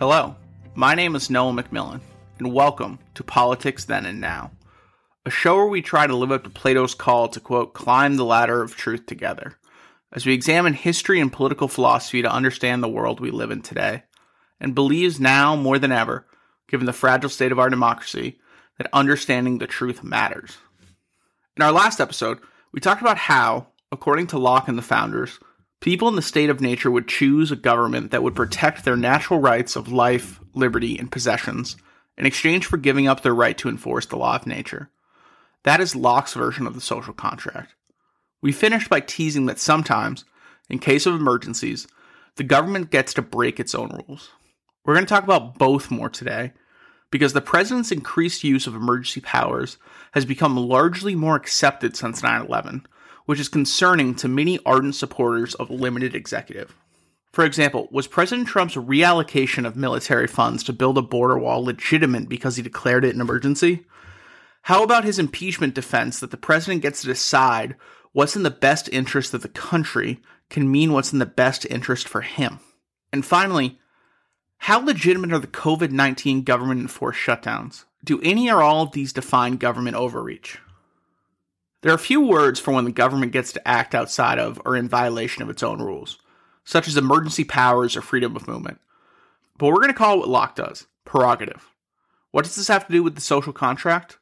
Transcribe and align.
Hello, 0.00 0.34
my 0.74 0.94
name 0.94 1.14
is 1.14 1.28
Noah 1.28 1.52
McMillan, 1.52 2.00
and 2.38 2.54
welcome 2.54 2.98
to 3.12 3.22
Politics 3.22 3.84
Then 3.84 4.06
and 4.06 4.18
Now, 4.18 4.50
a 5.26 5.30
show 5.30 5.56
where 5.56 5.66
we 5.66 5.82
try 5.82 6.06
to 6.06 6.16
live 6.16 6.32
up 6.32 6.44
to 6.44 6.48
Plato's 6.48 6.94
call 6.94 7.28
to, 7.28 7.38
quote, 7.38 7.74
climb 7.74 8.16
the 8.16 8.24
ladder 8.24 8.62
of 8.62 8.74
truth 8.74 9.04
together, 9.04 9.58
as 10.10 10.24
we 10.24 10.32
examine 10.32 10.72
history 10.72 11.20
and 11.20 11.30
political 11.30 11.68
philosophy 11.68 12.22
to 12.22 12.32
understand 12.32 12.82
the 12.82 12.88
world 12.88 13.20
we 13.20 13.30
live 13.30 13.50
in 13.50 13.60
today, 13.60 14.04
and 14.58 14.74
believes 14.74 15.20
now 15.20 15.54
more 15.54 15.78
than 15.78 15.92
ever, 15.92 16.26
given 16.66 16.86
the 16.86 16.94
fragile 16.94 17.28
state 17.28 17.52
of 17.52 17.58
our 17.58 17.68
democracy, 17.68 18.40
that 18.78 18.88
understanding 18.94 19.58
the 19.58 19.66
truth 19.66 20.02
matters. 20.02 20.56
In 21.58 21.62
our 21.62 21.72
last 21.72 22.00
episode, 22.00 22.38
we 22.72 22.80
talked 22.80 23.02
about 23.02 23.18
how, 23.18 23.66
according 23.92 24.28
to 24.28 24.38
Locke 24.38 24.66
and 24.66 24.78
the 24.78 24.82
founders, 24.82 25.38
people 25.80 26.08
in 26.08 26.16
the 26.16 26.22
state 26.22 26.50
of 26.50 26.60
nature 26.60 26.90
would 26.90 27.08
choose 27.08 27.50
a 27.50 27.56
government 27.56 28.10
that 28.10 28.22
would 28.22 28.34
protect 28.34 28.84
their 28.84 28.96
natural 28.96 29.40
rights 29.40 29.76
of 29.76 29.90
life, 29.90 30.40
liberty, 30.54 30.98
and 30.98 31.10
possessions 31.10 31.76
in 32.16 32.26
exchange 32.26 32.66
for 32.66 32.76
giving 32.76 33.08
up 33.08 33.22
their 33.22 33.34
right 33.34 33.56
to 33.58 33.68
enforce 33.68 34.06
the 34.06 34.16
law 34.16 34.36
of 34.36 34.46
nature. 34.46 34.90
That 35.64 35.80
is 35.80 35.96
Locke's 35.96 36.34
version 36.34 36.66
of 36.66 36.74
the 36.74 36.80
social 36.80 37.14
contract. 37.14 37.74
We 38.42 38.52
finished 38.52 38.88
by 38.88 39.00
teasing 39.00 39.46
that 39.46 39.58
sometimes, 39.58 40.24
in 40.68 40.78
case 40.78 41.06
of 41.06 41.14
emergencies, 41.14 41.86
the 42.36 42.44
government 42.44 42.90
gets 42.90 43.14
to 43.14 43.22
break 43.22 43.58
its 43.58 43.74
own 43.74 43.90
rules. 44.06 44.30
We're 44.84 44.94
going 44.94 45.04
to 45.06 45.08
talk 45.08 45.24
about 45.24 45.58
both 45.58 45.90
more 45.90 46.08
today 46.08 46.52
because 47.10 47.32
the 47.32 47.40
president's 47.40 47.92
increased 47.92 48.44
use 48.44 48.66
of 48.66 48.74
emergency 48.74 49.20
powers 49.20 49.76
has 50.12 50.24
become 50.24 50.56
largely 50.56 51.14
more 51.14 51.36
accepted 51.36 51.96
since 51.96 52.22
9 52.22 52.46
11 52.46 52.86
which 53.30 53.38
is 53.38 53.48
concerning 53.48 54.12
to 54.12 54.26
many 54.26 54.58
ardent 54.66 54.92
supporters 54.92 55.54
of 55.54 55.70
limited 55.70 56.16
executive. 56.16 56.74
For 57.30 57.44
example, 57.44 57.86
was 57.92 58.08
President 58.08 58.48
Trump's 58.48 58.74
reallocation 58.74 59.64
of 59.64 59.76
military 59.76 60.26
funds 60.26 60.64
to 60.64 60.72
build 60.72 60.98
a 60.98 61.02
border 61.02 61.38
wall 61.38 61.64
legitimate 61.64 62.28
because 62.28 62.56
he 62.56 62.62
declared 62.64 63.04
it 63.04 63.14
an 63.14 63.20
emergency? 63.20 63.86
How 64.62 64.82
about 64.82 65.04
his 65.04 65.20
impeachment 65.20 65.76
defense 65.76 66.18
that 66.18 66.32
the 66.32 66.36
president 66.36 66.82
gets 66.82 67.02
to 67.02 67.06
decide 67.06 67.76
what's 68.10 68.34
in 68.34 68.42
the 68.42 68.50
best 68.50 68.88
interest 68.88 69.32
of 69.32 69.42
the 69.42 69.48
country 69.48 70.20
can 70.48 70.68
mean 70.68 70.92
what's 70.92 71.12
in 71.12 71.20
the 71.20 71.24
best 71.24 71.64
interest 71.70 72.08
for 72.08 72.22
him? 72.22 72.58
And 73.12 73.24
finally, 73.24 73.78
how 74.58 74.80
legitimate 74.80 75.32
are 75.32 75.38
the 75.38 75.46
COVID 75.46 75.92
19 75.92 76.42
government 76.42 76.80
enforced 76.80 77.20
shutdowns? 77.20 77.84
Do 78.02 78.20
any 78.24 78.50
or 78.50 78.60
all 78.60 78.82
of 78.82 78.90
these 78.90 79.12
define 79.12 79.54
government 79.54 79.94
overreach? 79.94 80.58
There 81.82 81.92
are 81.92 81.98
few 81.98 82.20
words 82.20 82.60
for 82.60 82.72
when 82.72 82.84
the 82.84 82.92
government 82.92 83.32
gets 83.32 83.52
to 83.52 83.68
act 83.68 83.94
outside 83.94 84.38
of 84.38 84.60
or 84.66 84.76
in 84.76 84.88
violation 84.88 85.42
of 85.42 85.48
its 85.48 85.62
own 85.62 85.80
rules, 85.80 86.18
such 86.64 86.86
as 86.86 86.96
emergency 86.96 87.44
powers 87.44 87.96
or 87.96 88.02
freedom 88.02 88.36
of 88.36 88.46
movement. 88.46 88.80
But 89.56 89.68
we're 89.68 89.76
going 89.76 89.88
to 89.88 89.94
call 89.94 90.14
it 90.14 90.18
what 90.18 90.28
Locke 90.28 90.56
does 90.56 90.86
prerogative. 91.04 91.68
What 92.30 92.44
does 92.44 92.54
this 92.56 92.68
have 92.68 92.86
to 92.86 92.92
do 92.92 93.02
with 93.02 93.14
the 93.14 93.20
social 93.20 93.52
contract? 93.52 94.18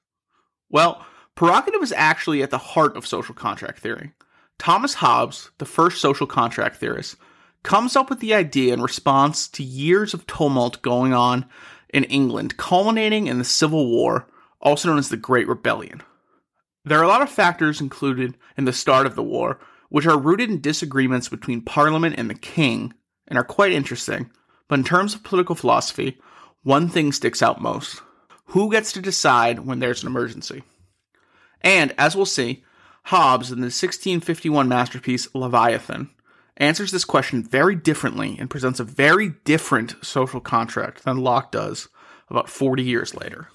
Well, 0.71 1.05
prerogative 1.35 1.83
is 1.83 1.93
actually 1.93 2.43
at 2.43 2.51
the 2.51 2.59
heart 2.59 2.97
of 2.97 3.07
social 3.07 3.35
contract 3.35 3.81
theory. 3.81 4.13
Thomas 4.59 4.95
Hobbes, 4.95 5.51
the 5.59 5.67
first 5.67 6.01
social 6.01 6.27
contract 6.27 6.77
theorist, 6.77 7.17
comes 7.63 7.97
up 7.97 8.09
with 8.09 8.21
the 8.21 8.35
idea 8.35 8.73
in 8.73 8.83
response 8.83 9.49
to 9.49 9.63
years 9.63 10.15
of 10.15 10.27
tumult 10.27 10.81
going 10.83 11.13
on 11.13 11.45
in 11.93 12.05
England, 12.05 12.57
culminating 12.57 13.27
in 13.27 13.39
the 13.39 13.45
Civil 13.45 13.89
War, 13.89 14.27
also 14.61 14.89
known 14.89 14.99
as 14.99 15.09
the 15.09 15.17
Great 15.17 15.49
Rebellion. 15.49 16.03
There 16.85 16.99
are 16.99 17.05
a 17.05 17.09
lot 17.09 17.23
of 17.23 17.31
factors 17.31 17.81
included 17.81 18.37
in 18.57 18.65
the 18.65 18.73
start 18.73 19.07
of 19.07 19.15
the 19.15 19.23
war, 19.23 19.61
which 19.89 20.07
are 20.07 20.19
rooted 20.19 20.51
in 20.51 20.61
disagreements 20.61 21.29
between 21.29 21.63
Parliament 21.63 22.15
and 22.19 22.29
the 22.29 22.35
King, 22.35 22.95
and 23.27 23.39
are 23.39 23.45
quite 23.45 23.73
interesting. 23.73 24.31
But 24.69 24.79
in 24.79 24.85
terms 24.85 25.15
of 25.15 25.25
political 25.25 25.55
philosophy, 25.55 26.19
one 26.63 26.89
thing 26.89 27.13
sticks 27.13 27.43
out 27.43 27.61
most 27.61 28.03
who 28.49 28.71
gets 28.71 28.93
to 28.93 29.01
decide 29.01 29.61
when 29.61 29.79
there's 29.79 30.03
an 30.03 30.09
emergency? 30.09 30.63
And, 31.61 31.95
as 31.99 32.17
we'll 32.17 32.27
see, 32.27 32.65
Hobbes, 33.05 33.51
in 33.51 33.59
the 33.59 33.67
1651 33.67 34.69
masterpiece 34.69 35.29
Leviathan, 35.35 36.11
answers 36.57 36.91
this 36.91 37.05
question 37.05 37.43
very 37.43 37.75
differently 37.75 38.37
and 38.39 38.51
presents 38.51 38.81
a 38.81 38.85
very 38.85 39.31
different 39.45 39.97
social 40.03 40.41
contract 40.41 41.05
than 41.05 41.19
Locke 41.19 41.53
does 41.53 41.89
about 42.29 42.49
40 42.49 42.83
years 42.83 43.15
later. 43.15 43.49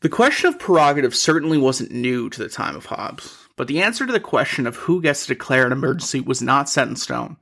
The 0.00 0.08
question 0.08 0.48
of 0.48 0.58
prerogative 0.58 1.14
certainly 1.14 1.58
wasn't 1.58 1.90
new 1.90 2.30
to 2.30 2.42
the 2.42 2.48
time 2.48 2.74
of 2.74 2.86
Hobbes, 2.86 3.36
but 3.56 3.68
the 3.68 3.82
answer 3.82 4.06
to 4.06 4.12
the 4.12 4.18
question 4.18 4.66
of 4.66 4.76
who 4.76 5.02
gets 5.02 5.22
to 5.22 5.34
declare 5.34 5.66
an 5.66 5.72
emergency 5.72 6.20
was 6.20 6.40
not 6.40 6.70
set 6.70 6.88
in 6.88 6.96
stone. 6.96 7.36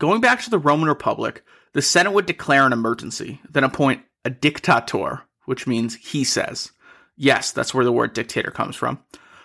Going 0.00 0.20
back 0.20 0.42
to 0.42 0.50
the 0.50 0.58
Roman 0.58 0.88
Republic, 0.88 1.44
the 1.74 1.82
Senate 1.82 2.12
would 2.12 2.26
declare 2.26 2.66
an 2.66 2.72
emergency, 2.72 3.40
then 3.48 3.62
appoint 3.62 4.02
a 4.24 4.30
dictator, 4.30 5.22
which 5.44 5.68
means 5.68 5.94
he 5.94 6.24
says. 6.24 6.72
Yes, 7.16 7.52
that's 7.52 7.72
where 7.72 7.84
the 7.84 7.92
word 7.92 8.12
dictator 8.12 8.50
comes 8.50 8.74
from, 8.74 8.98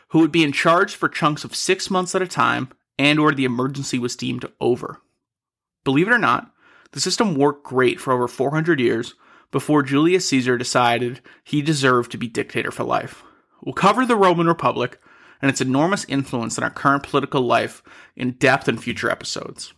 who 0.08 0.18
would 0.20 0.32
be 0.32 0.44
in 0.44 0.54
charge 0.54 0.96
for 0.96 1.10
chunks 1.10 1.44
of 1.44 1.56
6 1.56 1.92
months 1.92 2.16
at 2.16 2.24
a 2.24 2.28
time 2.28 2.70
and 2.98 3.20
or 3.20 3.32
the 3.32 3.46
emergency 3.46 4.00
was 4.00 4.16
deemed 4.16 4.46
over. 4.60 5.02
Believe 5.84 6.08
it 6.08 6.14
or 6.14 6.18
not, 6.18 6.52
the 6.94 7.00
system 7.00 7.36
worked 7.36 7.64
great 7.64 8.00
for 8.00 8.12
over 8.12 8.28
400 8.28 8.80
years 8.80 9.14
before 9.54 9.84
Julius 9.84 10.28
Caesar 10.28 10.58
decided 10.58 11.22
he 11.44 11.62
deserved 11.62 12.12
to 12.12 12.18
be 12.18 12.28
dictator 12.28 12.72
for 12.72 12.84
life. 12.84 13.24
We'll 13.62 13.74
cover 13.74 14.06
the 14.06 14.18
Roman 14.18 14.48
Republic 14.48 15.00
and 15.42 15.50
its 15.50 15.62
enormous 15.62 16.04
influence 16.06 16.58
on 16.58 16.66
our 16.66 16.70
current 16.70 17.04
political 17.04 17.42
life 17.42 17.82
in 18.18 18.32
depth 18.32 18.68
in 18.68 18.78
future 18.78 19.10
episodes. 19.10 19.74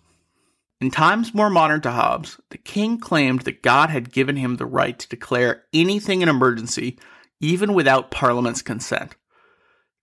In 0.82 0.92
times 0.92 1.34
more 1.34 1.50
modern 1.50 1.82
to 1.82 1.92
Hobbes, 1.92 2.40
the 2.50 2.58
king 2.58 2.98
claimed 2.98 3.42
that 3.42 3.62
God 3.62 3.90
had 3.90 4.12
given 4.12 4.36
him 4.36 4.56
the 4.56 4.66
right 4.66 4.98
to 4.98 5.08
declare 5.08 5.64
anything 5.74 6.24
an 6.24 6.30
emergency, 6.30 6.98
even 7.40 7.74
without 7.74 8.12
Parliament's 8.12 8.62
consent. 8.62 9.16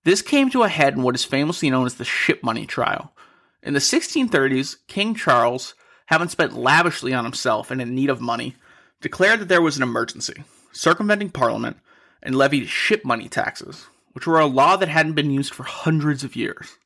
This 0.05 0.23
came 0.23 0.51
to 0.51 0.63
a 0.63 0.69
head 0.69 0.95
in 0.95 1.03
what 1.03 1.15
is 1.15 1.25
famously 1.25 1.71
known 1.71 1.87
as 1.87 1.95
the 1.95 2.05
ship 2.05 2.43
money 2.43 2.67
trial. 2.67 3.15
In 3.63 3.75
the 3.75 3.81
1630s, 3.81 4.77
King 4.89 5.15
Charles, 5.15 5.75
having 6.07 6.29
spent 6.29 6.57
lavishly 6.57 7.15
on 7.15 7.25
himself 7.25 7.71
and 7.71 7.81
in 7.81 7.95
need 7.95 8.11
of 8.11 8.21
money, 8.21 8.57
declared 9.03 9.41
that 9.41 9.49
there 9.49 9.61
was 9.61 9.77
an 9.77 9.83
emergency, 9.83 10.45
circumventing 10.73 11.31
Parliament, 11.31 11.77
and 12.23 12.35
levied 12.35 12.69
ship 12.69 13.05
money 13.05 13.29
taxes, 13.29 13.87
which 14.13 14.27
were 14.27 14.39
a 14.39 14.47
law 14.47 14.77
that 14.77 14.89
hadn't 14.89 15.15
been 15.15 15.31
used 15.31 15.53
for 15.53 15.65
hundreds 15.65 16.25
of 16.25 16.37
years. 16.37 16.79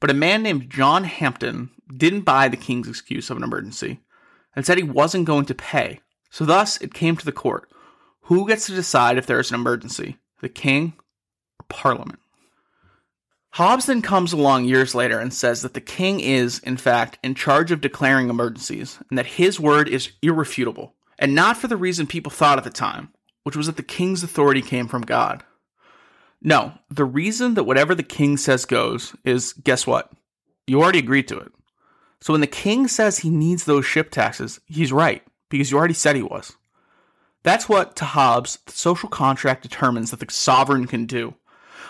But 0.00 0.10
a 0.10 0.14
man 0.14 0.42
named 0.42 0.70
John 0.70 1.04
Hampden 1.04 1.70
didn't 1.94 2.22
buy 2.22 2.48
the 2.48 2.56
king's 2.56 2.88
excuse 2.88 3.30
of 3.30 3.36
an 3.36 3.42
emergency 3.42 4.00
and 4.54 4.64
said 4.64 4.78
he 4.78 4.84
wasn't 4.84 5.26
going 5.26 5.44
to 5.46 5.54
pay. 5.54 6.00
So 6.30 6.44
thus 6.44 6.80
it 6.80 6.94
came 6.94 7.16
to 7.16 7.24
the 7.24 7.32
court. 7.32 7.68
Who 8.22 8.46
gets 8.46 8.66
to 8.66 8.74
decide 8.74 9.18
if 9.18 9.26
there 9.26 9.40
is 9.40 9.50
an 9.50 9.56
emergency, 9.56 10.18
the 10.40 10.48
king 10.48 10.94
or 11.60 11.66
Parliament? 11.68 12.18
Hobbes 13.50 13.84
then 13.84 14.00
comes 14.00 14.32
along 14.32 14.64
years 14.64 14.94
later 14.94 15.18
and 15.18 15.32
says 15.32 15.60
that 15.60 15.74
the 15.74 15.80
king 15.80 16.20
is, 16.20 16.58
in 16.60 16.78
fact, 16.78 17.18
in 17.22 17.34
charge 17.34 17.70
of 17.70 17.82
declaring 17.82 18.30
emergencies 18.30 18.98
and 19.10 19.18
that 19.18 19.26
his 19.26 19.60
word 19.60 19.88
is 19.88 20.12
irrefutable 20.22 20.94
and 21.22 21.36
not 21.36 21.56
for 21.56 21.68
the 21.68 21.76
reason 21.76 22.08
people 22.08 22.32
thought 22.32 22.58
at 22.58 22.64
the 22.64 22.70
time, 22.70 23.12
which 23.44 23.56
was 23.56 23.66
that 23.66 23.76
the 23.76 23.82
king's 23.84 24.24
authority 24.24 24.60
came 24.60 24.88
from 24.88 25.02
God. 25.02 25.44
No, 26.42 26.72
the 26.90 27.04
reason 27.04 27.54
that 27.54 27.62
whatever 27.62 27.94
the 27.94 28.02
king 28.02 28.36
says 28.36 28.64
goes 28.64 29.14
is 29.24 29.52
guess 29.52 29.86
what? 29.86 30.10
You 30.66 30.82
already 30.82 30.98
agreed 30.98 31.28
to 31.28 31.38
it. 31.38 31.52
So 32.20 32.32
when 32.32 32.40
the 32.40 32.48
king 32.48 32.88
says 32.88 33.18
he 33.18 33.30
needs 33.30 33.64
those 33.64 33.86
ship 33.86 34.10
taxes, 34.10 34.58
he's 34.66 34.92
right, 34.92 35.22
because 35.48 35.70
you 35.70 35.78
already 35.78 35.94
said 35.94 36.16
he 36.16 36.22
was. 36.22 36.56
That's 37.44 37.68
what, 37.68 37.94
to 37.96 38.04
Hobbes, 38.04 38.58
the 38.66 38.72
social 38.72 39.08
contract 39.08 39.62
determines 39.62 40.10
that 40.10 40.18
the 40.18 40.26
sovereign 40.28 40.88
can 40.88 41.06
do, 41.06 41.34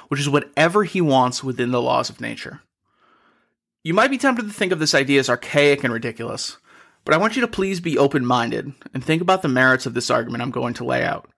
which 0.09 0.21
is 0.21 0.29
whatever 0.29 0.85
he 0.85 1.01
wants 1.01 1.43
within 1.43 1.71
the 1.71 1.81
laws 1.81 2.11
of 2.11 2.21
nature. 2.21 2.61
You 3.83 3.95
might 3.95 4.11
be 4.11 4.19
tempted 4.19 4.43
to 4.43 4.53
think 4.53 4.73
of 4.73 4.79
this 4.79 4.95
idea 4.95 5.21
as 5.21 5.31
archaic 5.31 5.85
and 5.85 5.93
ridiculous, 5.93 6.59
but 7.05 7.15
I 7.15 7.17
want 7.19 7.37
you 7.37 7.43
to 7.43 7.49
please 7.49 7.81
be 7.81 7.99
open 7.99 8.25
minded 8.25 8.73
and 8.95 9.05
think 9.05 9.23
about 9.23 9.43
the 9.43 9.49
merits 9.49 9.87
of 9.87 9.95
this 9.95 10.11
argument 10.11 10.43
I'm 10.43 10.51
going 10.51 10.75
to 10.75 10.85
lay 10.85 11.03
out. 11.05 11.29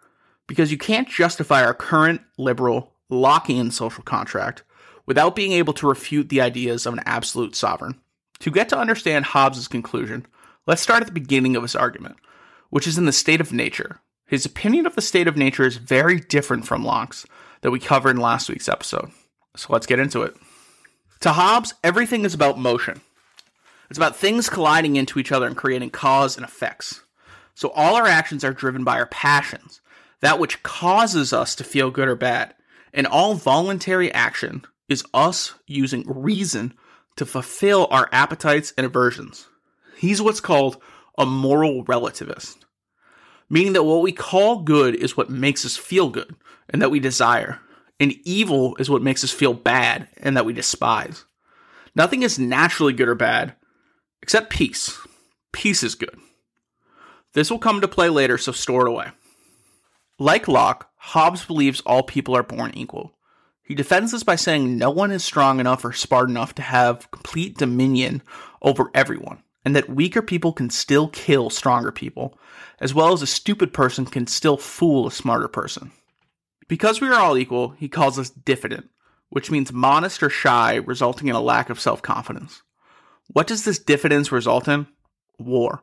Because 0.46 0.70
you 0.70 0.78
can't 0.78 1.08
justify 1.08 1.64
our 1.64 1.74
current 1.74 2.20
liberal 2.36 2.92
Lockean 3.10 3.72
social 3.72 4.04
contract 4.04 4.62
without 5.06 5.36
being 5.36 5.52
able 5.52 5.72
to 5.74 5.88
refute 5.88 6.28
the 6.28 6.40
ideas 6.40 6.86
of 6.86 6.92
an 6.94 7.02
absolute 7.06 7.54
sovereign. 7.54 8.00
To 8.40 8.50
get 8.50 8.68
to 8.70 8.78
understand 8.78 9.26
Hobbes' 9.26 9.68
conclusion, 9.68 10.26
let's 10.66 10.82
start 10.82 11.00
at 11.00 11.06
the 11.06 11.12
beginning 11.12 11.56
of 11.56 11.62
his 11.62 11.76
argument, 11.76 12.16
which 12.70 12.86
is 12.86 12.98
in 12.98 13.06
the 13.06 13.12
state 13.12 13.40
of 13.40 13.52
nature. 13.52 14.00
His 14.26 14.44
opinion 14.44 14.86
of 14.86 14.94
the 14.94 15.02
state 15.02 15.28
of 15.28 15.36
nature 15.36 15.64
is 15.64 15.76
very 15.76 16.20
different 16.20 16.66
from 16.66 16.84
Locke's 16.84 17.26
that 17.60 17.70
we 17.70 17.78
covered 17.78 18.10
in 18.10 18.16
last 18.18 18.48
week's 18.48 18.68
episode. 18.68 19.10
So 19.56 19.72
let's 19.72 19.86
get 19.86 19.98
into 19.98 20.22
it. 20.22 20.36
To 21.20 21.32
Hobbes, 21.32 21.74
everything 21.82 22.24
is 22.24 22.34
about 22.34 22.58
motion. 22.58 23.00
It's 23.90 23.98
about 23.98 24.16
things 24.16 24.48
colliding 24.48 24.96
into 24.96 25.18
each 25.18 25.32
other 25.32 25.46
and 25.46 25.56
creating 25.56 25.90
cause 25.90 26.36
and 26.36 26.44
effects. 26.44 27.02
So 27.54 27.68
all 27.70 27.94
our 27.94 28.06
actions 28.06 28.44
are 28.44 28.52
driven 28.52 28.82
by 28.82 28.98
our 28.98 29.06
passions, 29.06 29.80
that 30.20 30.38
which 30.38 30.62
causes 30.62 31.32
us 31.32 31.54
to 31.56 31.64
feel 31.64 31.90
good 31.90 32.08
or 32.08 32.16
bad. 32.16 32.54
And 32.92 33.06
all 33.06 33.34
voluntary 33.34 34.12
action 34.12 34.64
is 34.88 35.04
us 35.12 35.54
using 35.66 36.04
reason 36.06 36.74
to 37.16 37.26
fulfill 37.26 37.86
our 37.90 38.08
appetites 38.12 38.72
and 38.76 38.86
aversions. 38.86 39.46
He's 39.96 40.20
what's 40.22 40.40
called 40.40 40.80
a 41.16 41.26
moral 41.26 41.84
relativist. 41.84 42.56
meaning 43.48 43.74
that 43.74 43.84
what 43.84 44.02
we 44.02 44.12
call 44.12 44.62
good 44.62 44.94
is 44.94 45.16
what 45.16 45.30
makes 45.30 45.64
us 45.64 45.76
feel 45.76 46.08
good 46.08 46.34
and 46.70 46.80
that 46.82 46.90
we 46.90 47.00
desire, 47.00 47.60
and 48.00 48.14
evil 48.24 48.76
is 48.78 48.90
what 48.90 49.02
makes 49.02 49.22
us 49.22 49.30
feel 49.30 49.54
bad 49.54 50.08
and 50.16 50.36
that 50.36 50.46
we 50.46 50.52
despise. 50.52 51.24
Nothing 51.94 52.22
is 52.22 52.38
naturally 52.38 52.92
good 52.92 53.08
or 53.08 53.14
bad, 53.14 53.54
except 54.24 54.48
peace. 54.48 54.98
Peace 55.52 55.82
is 55.82 55.94
good. 55.94 56.18
This 57.34 57.50
will 57.50 57.58
come 57.58 57.76
into 57.76 57.88
play 57.88 58.08
later, 58.08 58.38
so 58.38 58.52
store 58.52 58.86
it 58.86 58.88
away. 58.88 59.10
Like 60.18 60.48
Locke, 60.48 60.88
Hobbes 60.96 61.44
believes 61.44 61.82
all 61.82 62.02
people 62.02 62.34
are 62.34 62.42
born 62.42 62.70
equal. 62.72 63.18
He 63.62 63.74
defends 63.74 64.12
this 64.12 64.22
by 64.22 64.36
saying 64.36 64.78
no 64.78 64.88
one 64.88 65.10
is 65.10 65.22
strong 65.22 65.60
enough 65.60 65.84
or 65.84 65.92
smart 65.92 66.30
enough 66.30 66.54
to 66.54 66.62
have 66.62 67.10
complete 67.10 67.58
dominion 67.58 68.22
over 68.62 68.90
everyone, 68.94 69.42
and 69.62 69.76
that 69.76 69.90
weaker 69.90 70.22
people 70.22 70.54
can 70.54 70.70
still 70.70 71.08
kill 71.08 71.50
stronger 71.50 71.92
people, 71.92 72.38
as 72.80 72.94
well 72.94 73.12
as 73.12 73.20
a 73.20 73.26
stupid 73.26 73.74
person 73.74 74.06
can 74.06 74.26
still 74.26 74.56
fool 74.56 75.06
a 75.06 75.10
smarter 75.12 75.48
person. 75.48 75.92
Because 76.66 76.98
we 76.98 77.08
are 77.08 77.20
all 77.20 77.36
equal, 77.36 77.72
he 77.72 77.90
calls 77.90 78.18
us 78.18 78.30
diffident, 78.30 78.88
which 79.28 79.50
means 79.50 79.70
modest 79.70 80.22
or 80.22 80.30
shy, 80.30 80.76
resulting 80.76 81.28
in 81.28 81.36
a 81.36 81.42
lack 81.42 81.68
of 81.68 81.78
self 81.78 82.00
confidence. 82.00 82.62
What 83.28 83.46
does 83.46 83.64
this 83.64 83.78
diffidence 83.78 84.30
result 84.30 84.68
in? 84.68 84.86
War. 85.38 85.82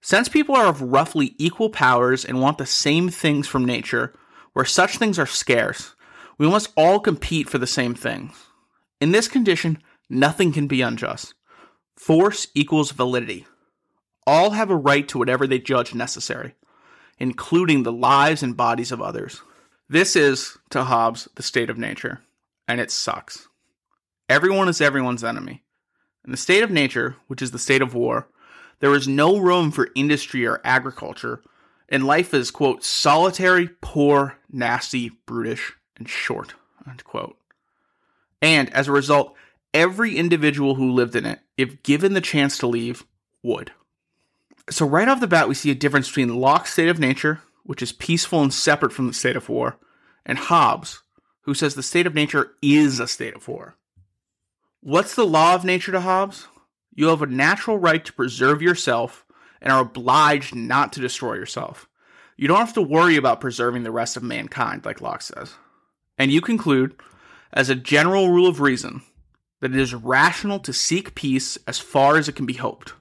Since 0.00 0.28
people 0.28 0.54
are 0.54 0.66
of 0.66 0.82
roughly 0.82 1.34
equal 1.38 1.70
powers 1.70 2.24
and 2.24 2.40
want 2.40 2.58
the 2.58 2.66
same 2.66 3.08
things 3.08 3.48
from 3.48 3.64
nature, 3.64 4.12
where 4.52 4.64
such 4.64 4.98
things 4.98 5.18
are 5.18 5.26
scarce, 5.26 5.94
we 6.36 6.46
must 6.46 6.72
all 6.76 7.00
compete 7.00 7.48
for 7.48 7.58
the 7.58 7.66
same 7.66 7.94
things. 7.94 8.32
In 9.00 9.12
this 9.12 9.28
condition, 9.28 9.82
nothing 10.10 10.52
can 10.52 10.66
be 10.66 10.82
unjust. 10.82 11.34
Force 11.96 12.48
equals 12.54 12.90
validity. 12.90 13.46
All 14.26 14.50
have 14.50 14.70
a 14.70 14.76
right 14.76 15.08
to 15.08 15.18
whatever 15.18 15.46
they 15.46 15.58
judge 15.58 15.94
necessary, 15.94 16.54
including 17.18 17.82
the 17.82 17.92
lives 17.92 18.42
and 18.42 18.56
bodies 18.56 18.92
of 18.92 19.00
others. 19.00 19.40
This 19.88 20.16
is, 20.16 20.58
to 20.70 20.84
Hobbes, 20.84 21.28
the 21.34 21.42
state 21.42 21.70
of 21.70 21.78
nature, 21.78 22.20
and 22.68 22.80
it 22.80 22.90
sucks. 22.90 23.48
Everyone 24.28 24.68
is 24.68 24.80
everyone's 24.80 25.24
enemy. 25.24 25.63
In 26.24 26.30
the 26.30 26.36
state 26.36 26.62
of 26.62 26.70
nature, 26.70 27.16
which 27.26 27.42
is 27.42 27.50
the 27.50 27.58
state 27.58 27.82
of 27.82 27.94
war, 27.94 28.28
there 28.80 28.94
is 28.94 29.06
no 29.06 29.38
room 29.38 29.70
for 29.70 29.90
industry 29.94 30.46
or 30.46 30.60
agriculture, 30.64 31.42
and 31.88 32.06
life 32.06 32.32
is, 32.32 32.50
quote, 32.50 32.82
solitary, 32.82 33.68
poor, 33.80 34.38
nasty, 34.50 35.10
brutish, 35.26 35.74
and 35.96 36.08
short, 36.08 36.54
unquote. 36.86 37.36
And 38.40 38.72
as 38.74 38.88
a 38.88 38.92
result, 38.92 39.34
every 39.72 40.16
individual 40.16 40.74
who 40.74 40.92
lived 40.92 41.14
in 41.14 41.26
it, 41.26 41.40
if 41.56 41.82
given 41.82 42.14
the 42.14 42.20
chance 42.20 42.58
to 42.58 42.66
leave, 42.66 43.04
would. 43.42 43.72
So, 44.70 44.86
right 44.86 45.08
off 45.08 45.20
the 45.20 45.26
bat, 45.26 45.48
we 45.48 45.54
see 45.54 45.70
a 45.70 45.74
difference 45.74 46.08
between 46.08 46.36
Locke's 46.36 46.72
state 46.72 46.88
of 46.88 46.98
nature, 46.98 47.40
which 47.64 47.82
is 47.82 47.92
peaceful 47.92 48.42
and 48.42 48.52
separate 48.52 48.92
from 48.92 49.06
the 49.06 49.12
state 49.12 49.36
of 49.36 49.50
war, 49.50 49.76
and 50.24 50.38
Hobbes, 50.38 51.02
who 51.42 51.52
says 51.52 51.74
the 51.74 51.82
state 51.82 52.06
of 52.06 52.14
nature 52.14 52.52
is 52.62 52.98
a 52.98 53.06
state 53.06 53.34
of 53.34 53.46
war. 53.46 53.76
What's 54.86 55.14
the 55.14 55.24
law 55.24 55.54
of 55.54 55.64
nature 55.64 55.92
to 55.92 56.00
Hobbes? 56.02 56.46
You 56.94 57.06
have 57.06 57.22
a 57.22 57.26
natural 57.26 57.78
right 57.78 58.04
to 58.04 58.12
preserve 58.12 58.60
yourself 58.60 59.24
and 59.62 59.72
are 59.72 59.80
obliged 59.80 60.54
not 60.54 60.92
to 60.92 61.00
destroy 61.00 61.36
yourself. 61.36 61.88
You 62.36 62.48
don't 62.48 62.58
have 62.58 62.74
to 62.74 62.82
worry 62.82 63.16
about 63.16 63.40
preserving 63.40 63.84
the 63.84 63.90
rest 63.90 64.18
of 64.18 64.22
mankind, 64.22 64.84
like 64.84 65.00
Locke 65.00 65.22
says. 65.22 65.54
And 66.18 66.30
you 66.30 66.42
conclude, 66.42 66.96
as 67.50 67.70
a 67.70 67.74
general 67.74 68.28
rule 68.28 68.46
of 68.46 68.60
reason, 68.60 69.00
that 69.62 69.70
it 69.70 69.80
is 69.80 69.94
rational 69.94 70.58
to 70.58 70.74
seek 70.74 71.14
peace 71.14 71.56
as 71.66 71.78
far 71.78 72.18
as 72.18 72.28
it 72.28 72.36
can 72.36 72.44
be 72.44 72.52
hoped. 72.52 72.92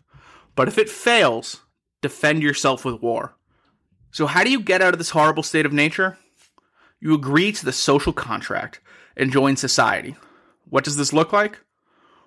But 0.56 0.70
if 0.70 0.78
it 0.78 0.90
fails, 0.90 1.64
defend 2.02 2.42
yourself 2.42 2.86
with 2.86 3.02
war. 3.02 3.36
So, 4.10 4.26
how 4.26 4.46
do 4.46 4.52
you 4.52 4.62
get 4.62 4.82
out 4.82 4.94
of 4.94 5.00
this 5.00 5.10
horrible 5.10 5.44
state 5.44 5.66
of 5.66 5.74
nature? 5.74 6.18
You 7.02 7.14
agree 7.14 7.52
to 7.52 7.66
the 7.66 7.74
social 7.74 8.14
contract 8.14 8.80
and 9.18 9.34
join 9.34 9.58
society. 9.58 10.16
What 10.70 10.86
does 10.86 10.96
this 10.96 11.12
look 11.12 11.34
like? 11.34 11.60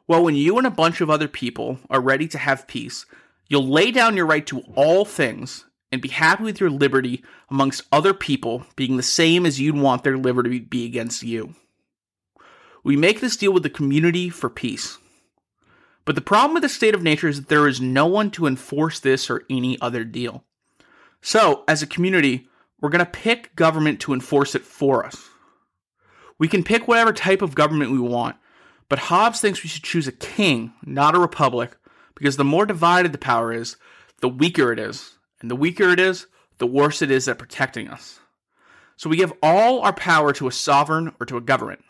Well, 0.09 0.23
when 0.23 0.37
you 0.37 0.57
and 0.59 0.67
a 0.67 0.71
bunch 0.71 1.01
of 1.01 1.11
other 1.11 1.29
people 1.29 1.79
are 1.91 2.01
ready 2.01 2.29
to 2.29 2.39
have 2.39 2.69
peace, 2.69 3.07
you'll 3.49 3.67
lay 3.67 3.91
down 3.91 4.17
your 4.17 4.27
right 4.27 4.47
to 4.47 4.61
all 4.75 5.05
things 5.05 5.65
and 5.91 6.03
be 6.03 6.09
happy 6.09 6.45
with 6.45 6.61
your 6.61 6.71
liberty 6.71 7.25
amongst 7.51 7.85
other 7.91 8.15
people 8.15 8.65
being 8.77 8.97
the 8.97 9.03
same 9.03 9.47
as 9.47 9.61
you'd 9.61 9.77
want 9.77 10.05
their 10.05 10.17
liberty 10.17 10.61
to 10.61 10.67
be 10.67 10.85
against 10.85 11.23
you. 11.23 11.55
We 12.85 12.97
make 12.97 13.21
this 13.21 13.37
deal 13.37 13.53
with 13.53 13.65
the 13.65 13.71
community 13.71 14.29
for 14.29 14.49
peace. 14.49 14.99
But 16.05 16.15
the 16.15 16.21
problem 16.21 16.55
with 16.55 16.63
the 16.63 16.69
state 16.69 16.95
of 16.95 17.03
nature 17.03 17.29
is 17.29 17.41
that 17.41 17.49
there 17.49 17.67
is 17.67 17.81
no 17.81 18.07
one 18.07 18.31
to 18.33 18.47
enforce 18.47 19.01
this 19.01 19.29
or 19.29 19.45
any 19.51 19.77
other 19.81 20.05
deal. 20.05 20.45
So, 21.21 21.65
as 21.67 21.83
a 21.83 21.87
community, 21.87 22.49
we're 22.81 22.91
going 22.91 23.05
to 23.05 23.11
pick 23.11 23.57
government 23.57 23.99
to 24.03 24.15
enforce 24.15 24.55
it 24.55 24.63
for 24.63 25.05
us. 25.05 25.29
We 26.39 26.47
can 26.47 26.63
pick 26.63 26.87
whatever 26.87 27.13
type 27.13 27.43
of 27.43 27.57
government 27.57 27.91
we 27.91 27.99
want, 27.99 28.37
but 28.89 28.99
Hobbes 28.99 29.41
thinks 29.41 29.63
we 29.63 29.69
should 29.69 29.83
choose 29.83 30.07
a 30.07 30.13
king, 30.13 30.73
not 30.85 31.15
a 31.15 31.21
republic, 31.21 31.77
because 32.15 32.37
the 32.37 32.45
more 32.45 32.67
divided 32.67 33.13
the 33.13 33.19
power 33.19 33.53
is, 33.53 33.77
the 34.21 34.29
weaker 34.29 34.73
it 34.73 34.79
is. 34.79 35.17
And 35.41 35.51
the 35.51 35.57
weaker 35.57 35.91
it 35.91 36.01
is, 36.01 36.27
the 36.59 36.67
worse 36.67 37.03
it 37.03 37.11
is 37.11 37.29
at 37.29 37.39
protecting 37.39 37.89
us. 37.89 38.21
So 38.97 39.11
we 39.11 39.17
give 39.17 39.33
all 39.43 39.81
our 39.81 39.93
power 39.93 40.33
to 40.35 40.49
a 40.49 40.53
sovereign 40.53 41.13
or 41.21 41.27
to 41.27 41.37
a 41.37 41.43
government. 41.43 41.85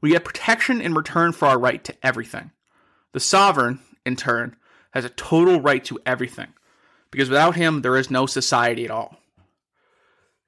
We 0.00 0.10
get 0.10 0.24
protection 0.24 0.80
in 0.80 0.94
return 0.94 1.32
for 1.32 1.46
our 1.46 1.58
right 1.58 1.82
to 1.84 1.94
everything. 2.02 2.52
The 3.12 3.20
sovereign, 3.20 3.80
in 4.04 4.14
turn, 4.14 4.56
has 4.92 5.04
a 5.04 5.10
total 5.10 5.60
right 5.60 5.84
to 5.86 5.98
everything 6.06 6.48
because 7.10 7.28
without 7.28 7.56
him, 7.56 7.82
there 7.82 7.96
is 7.96 8.10
no 8.10 8.26
society 8.26 8.84
at 8.84 8.90
all. 8.90 9.16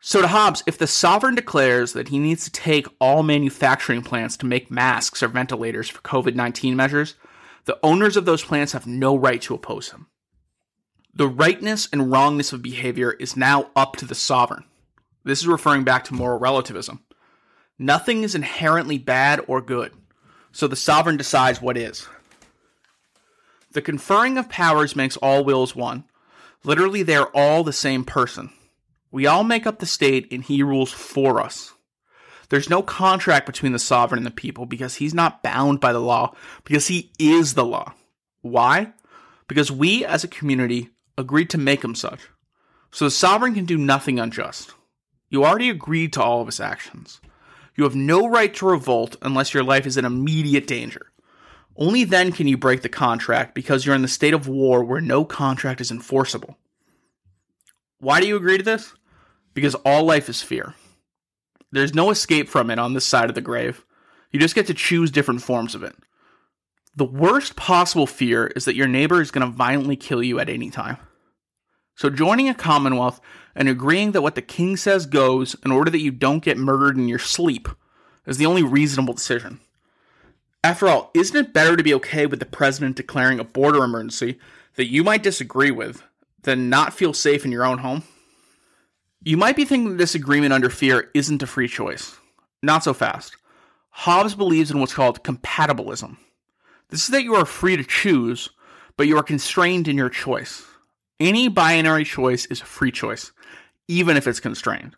So, 0.00 0.22
to 0.22 0.28
Hobbes, 0.28 0.62
if 0.66 0.78
the 0.78 0.86
sovereign 0.86 1.34
declares 1.34 1.92
that 1.92 2.08
he 2.08 2.18
needs 2.18 2.44
to 2.44 2.50
take 2.50 2.86
all 3.00 3.22
manufacturing 3.22 4.02
plants 4.02 4.36
to 4.36 4.46
make 4.46 4.70
masks 4.70 5.22
or 5.22 5.28
ventilators 5.28 5.88
for 5.88 6.00
COVID 6.02 6.34
19 6.34 6.76
measures, 6.76 7.14
the 7.64 7.78
owners 7.82 8.16
of 8.16 8.24
those 8.24 8.44
plants 8.44 8.72
have 8.72 8.86
no 8.86 9.16
right 9.16 9.42
to 9.42 9.54
oppose 9.54 9.90
him. 9.90 10.06
The 11.14 11.26
rightness 11.26 11.88
and 11.92 12.12
wrongness 12.12 12.52
of 12.52 12.62
behavior 12.62 13.12
is 13.12 13.36
now 13.36 13.70
up 13.74 13.96
to 13.96 14.04
the 14.04 14.14
sovereign. 14.14 14.64
This 15.24 15.40
is 15.40 15.48
referring 15.48 15.82
back 15.82 16.04
to 16.04 16.14
moral 16.14 16.38
relativism. 16.38 17.02
Nothing 17.76 18.22
is 18.22 18.36
inherently 18.36 18.98
bad 18.98 19.40
or 19.48 19.60
good, 19.60 19.92
so 20.52 20.68
the 20.68 20.76
sovereign 20.76 21.16
decides 21.16 21.60
what 21.60 21.76
is. 21.76 22.08
The 23.72 23.82
conferring 23.82 24.38
of 24.38 24.48
powers 24.48 24.96
makes 24.96 25.16
all 25.16 25.44
wills 25.44 25.74
one, 25.74 26.04
Literally, 26.64 27.02
they're 27.02 27.36
all 27.36 27.64
the 27.64 27.72
same 27.72 28.04
person. 28.04 28.50
We 29.10 29.26
all 29.26 29.44
make 29.44 29.66
up 29.66 29.78
the 29.78 29.86
state, 29.86 30.30
and 30.30 30.42
he 30.42 30.62
rules 30.62 30.92
for 30.92 31.40
us. 31.40 31.74
There's 32.50 32.70
no 32.70 32.82
contract 32.82 33.46
between 33.46 33.72
the 33.72 33.78
sovereign 33.78 34.18
and 34.18 34.26
the 34.26 34.30
people 34.30 34.66
because 34.66 34.96
he's 34.96 35.14
not 35.14 35.42
bound 35.42 35.80
by 35.80 35.92
the 35.92 36.00
law, 36.00 36.34
because 36.64 36.88
he 36.88 37.10
is 37.18 37.54
the 37.54 37.64
law. 37.64 37.94
Why? 38.40 38.92
Because 39.48 39.70
we 39.70 40.04
as 40.04 40.24
a 40.24 40.28
community 40.28 40.90
agreed 41.16 41.50
to 41.50 41.58
make 41.58 41.82
him 41.82 41.94
such. 41.94 42.20
So 42.90 43.04
the 43.04 43.10
sovereign 43.10 43.54
can 43.54 43.66
do 43.66 43.76
nothing 43.76 44.18
unjust. 44.18 44.74
You 45.28 45.44
already 45.44 45.68
agreed 45.68 46.12
to 46.14 46.22
all 46.22 46.40
of 46.40 46.46
his 46.46 46.60
actions. 46.60 47.20
You 47.76 47.84
have 47.84 47.94
no 47.94 48.26
right 48.26 48.52
to 48.54 48.66
revolt 48.66 49.16
unless 49.22 49.52
your 49.52 49.62
life 49.62 49.86
is 49.86 49.96
in 49.96 50.04
immediate 50.04 50.66
danger. 50.66 51.12
Only 51.76 52.04
then 52.04 52.32
can 52.32 52.48
you 52.48 52.56
break 52.56 52.82
the 52.82 52.88
contract 52.88 53.54
because 53.54 53.86
you're 53.86 53.94
in 53.94 54.02
the 54.02 54.08
state 54.08 54.34
of 54.34 54.48
war 54.48 54.82
where 54.82 55.00
no 55.00 55.24
contract 55.24 55.80
is 55.80 55.90
enforceable. 55.90 56.58
Why 58.00 58.20
do 58.20 58.26
you 58.26 58.36
agree 58.36 58.58
to 58.58 58.64
this? 58.64 58.94
Because 59.54 59.74
all 59.76 60.04
life 60.04 60.28
is 60.28 60.42
fear. 60.42 60.74
There's 61.70 61.94
no 61.94 62.10
escape 62.10 62.48
from 62.48 62.70
it 62.70 62.78
on 62.78 62.94
this 62.94 63.04
side 63.04 63.28
of 63.28 63.34
the 63.34 63.40
grave. 63.40 63.84
You 64.30 64.40
just 64.40 64.54
get 64.54 64.66
to 64.66 64.74
choose 64.74 65.10
different 65.10 65.42
forms 65.42 65.74
of 65.74 65.82
it. 65.82 65.94
The 66.96 67.04
worst 67.04 67.56
possible 67.56 68.06
fear 68.06 68.48
is 68.48 68.64
that 68.64 68.74
your 68.74 68.88
neighbor 68.88 69.20
is 69.20 69.30
going 69.30 69.46
to 69.48 69.56
violently 69.56 69.96
kill 69.96 70.22
you 70.22 70.40
at 70.40 70.48
any 70.48 70.70
time. 70.70 70.96
So, 71.94 72.10
joining 72.10 72.48
a 72.48 72.54
commonwealth 72.54 73.20
and 73.54 73.68
agreeing 73.68 74.12
that 74.12 74.22
what 74.22 74.34
the 74.34 74.42
king 74.42 74.76
says 74.76 75.06
goes 75.06 75.56
in 75.64 75.72
order 75.72 75.90
that 75.90 76.00
you 76.00 76.12
don't 76.12 76.44
get 76.44 76.56
murdered 76.56 76.96
in 76.96 77.08
your 77.08 77.18
sleep 77.18 77.68
is 78.26 78.36
the 78.36 78.46
only 78.46 78.62
reasonable 78.62 79.14
decision. 79.14 79.60
After 80.62 80.88
all, 80.88 81.10
isn't 81.14 81.36
it 81.36 81.52
better 81.52 81.76
to 81.76 81.82
be 81.82 81.94
okay 81.94 82.26
with 82.26 82.40
the 82.40 82.46
president 82.46 82.96
declaring 82.96 83.40
a 83.40 83.44
border 83.44 83.82
emergency 83.82 84.38
that 84.76 84.90
you 84.90 85.02
might 85.02 85.22
disagree 85.22 85.70
with 85.70 86.02
than 86.42 86.68
not 86.68 86.92
feel 86.92 87.12
safe 87.12 87.44
in 87.44 87.52
your 87.52 87.64
own 87.64 87.78
home? 87.78 88.02
You 89.22 89.36
might 89.36 89.56
be 89.56 89.64
thinking 89.64 89.90
that 89.90 89.98
this 89.98 90.14
agreement 90.14 90.52
under 90.52 90.70
fear 90.70 91.10
isn't 91.12 91.42
a 91.42 91.46
free 91.46 91.68
choice. 91.68 92.16
Not 92.62 92.84
so 92.84 92.94
fast. 92.94 93.36
Hobbes 93.90 94.34
believes 94.34 94.70
in 94.70 94.78
what's 94.78 94.94
called 94.94 95.24
compatibilism. 95.24 96.16
This 96.88 97.02
is 97.02 97.08
that 97.08 97.24
you 97.24 97.34
are 97.34 97.44
free 97.44 97.76
to 97.76 97.84
choose, 97.84 98.48
but 98.96 99.08
you 99.08 99.16
are 99.16 99.22
constrained 99.24 99.88
in 99.88 99.96
your 99.96 100.08
choice. 100.08 100.64
Any 101.18 101.48
binary 101.48 102.04
choice 102.04 102.46
is 102.46 102.60
a 102.60 102.66
free 102.66 102.92
choice, 102.92 103.32
even 103.88 104.16
if 104.16 104.26
it's 104.28 104.40
constrained. 104.40 104.94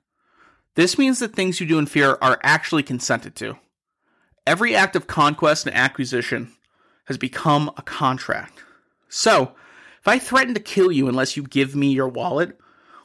This 0.74 0.98
means 0.98 1.18
that 1.18 1.34
things 1.34 1.60
you 1.60 1.66
do 1.66 1.78
in 1.78 1.86
fear 1.86 2.18
are 2.20 2.38
actually 2.42 2.82
consented 2.82 3.34
to. 3.36 3.56
Every 4.46 4.74
act 4.74 4.96
of 4.96 5.06
conquest 5.06 5.66
and 5.66 5.74
acquisition 5.74 6.52
has 7.06 7.16
become 7.16 7.70
a 7.76 7.82
contract. 7.82 8.62
So, 9.08 9.54
if 10.00 10.08
I 10.08 10.18
threaten 10.18 10.54
to 10.54 10.60
kill 10.60 10.92
you 10.92 11.08
unless 11.08 11.36
you 11.36 11.42
give 11.42 11.74
me 11.74 11.92
your 11.92 12.08
wallet, 12.08 12.58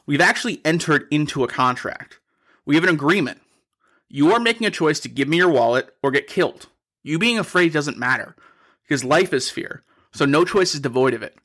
We've 0.06 0.20
actually 0.20 0.60
entered 0.64 1.08
into 1.10 1.42
a 1.42 1.48
contract. 1.48 2.20
We 2.64 2.76
have 2.76 2.84
an 2.84 2.90
agreement. 2.90 3.40
You 4.08 4.32
are 4.32 4.40
making 4.40 4.66
a 4.66 4.70
choice 4.70 5.00
to 5.00 5.08
give 5.08 5.28
me 5.28 5.38
your 5.38 5.48
wallet 5.48 5.94
or 6.02 6.10
get 6.12 6.28
killed. 6.28 6.68
You 7.02 7.18
being 7.18 7.38
afraid 7.38 7.72
doesn't 7.72 7.98
matter 7.98 8.36
because 8.82 9.04
life 9.04 9.32
is 9.32 9.50
fear, 9.50 9.82
so 10.12 10.24
no 10.24 10.44
choice 10.44 10.74
is 10.74 10.80
devoid 10.80 11.14
of 11.14 11.22
it. 11.22 11.36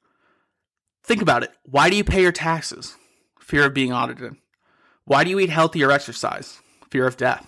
Think 1.04 1.22
about 1.22 1.44
it. 1.44 1.52
Why 1.64 1.90
do 1.90 1.96
you 1.96 2.04
pay 2.04 2.22
your 2.22 2.32
taxes? 2.32 2.96
Fear 3.40 3.66
of 3.66 3.74
being 3.74 3.92
audited. 3.92 4.36
Why 5.06 5.24
do 5.24 5.32
you 5.32 5.40
eat 5.40 5.50
healthy 5.50 5.84
or 5.84 5.92
exercise? 5.92 6.60
Fear 6.92 7.08
of 7.08 7.18
death. 7.18 7.48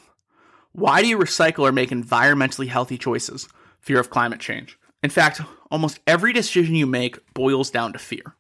Why 0.72 1.02
do 1.02 1.08
you 1.08 1.18
recycle 1.18 1.60
or 1.60 1.72
make 1.72 1.92
environmentally 1.92 2.68
healthy 2.68 2.98
choices? 2.98 3.48
Fear 3.80 4.00
of 4.00 4.10
climate 4.10 4.40
change. 4.40 4.80
In 5.04 5.12
fact, 5.12 5.42
almost 5.70 6.00
every 6.08 6.34
decision 6.34 6.76
you 6.76 6.88
make 6.88 7.20
boils 7.34 7.70
down 7.70 7.94
to 7.94 8.00
fear. 8.00 8.36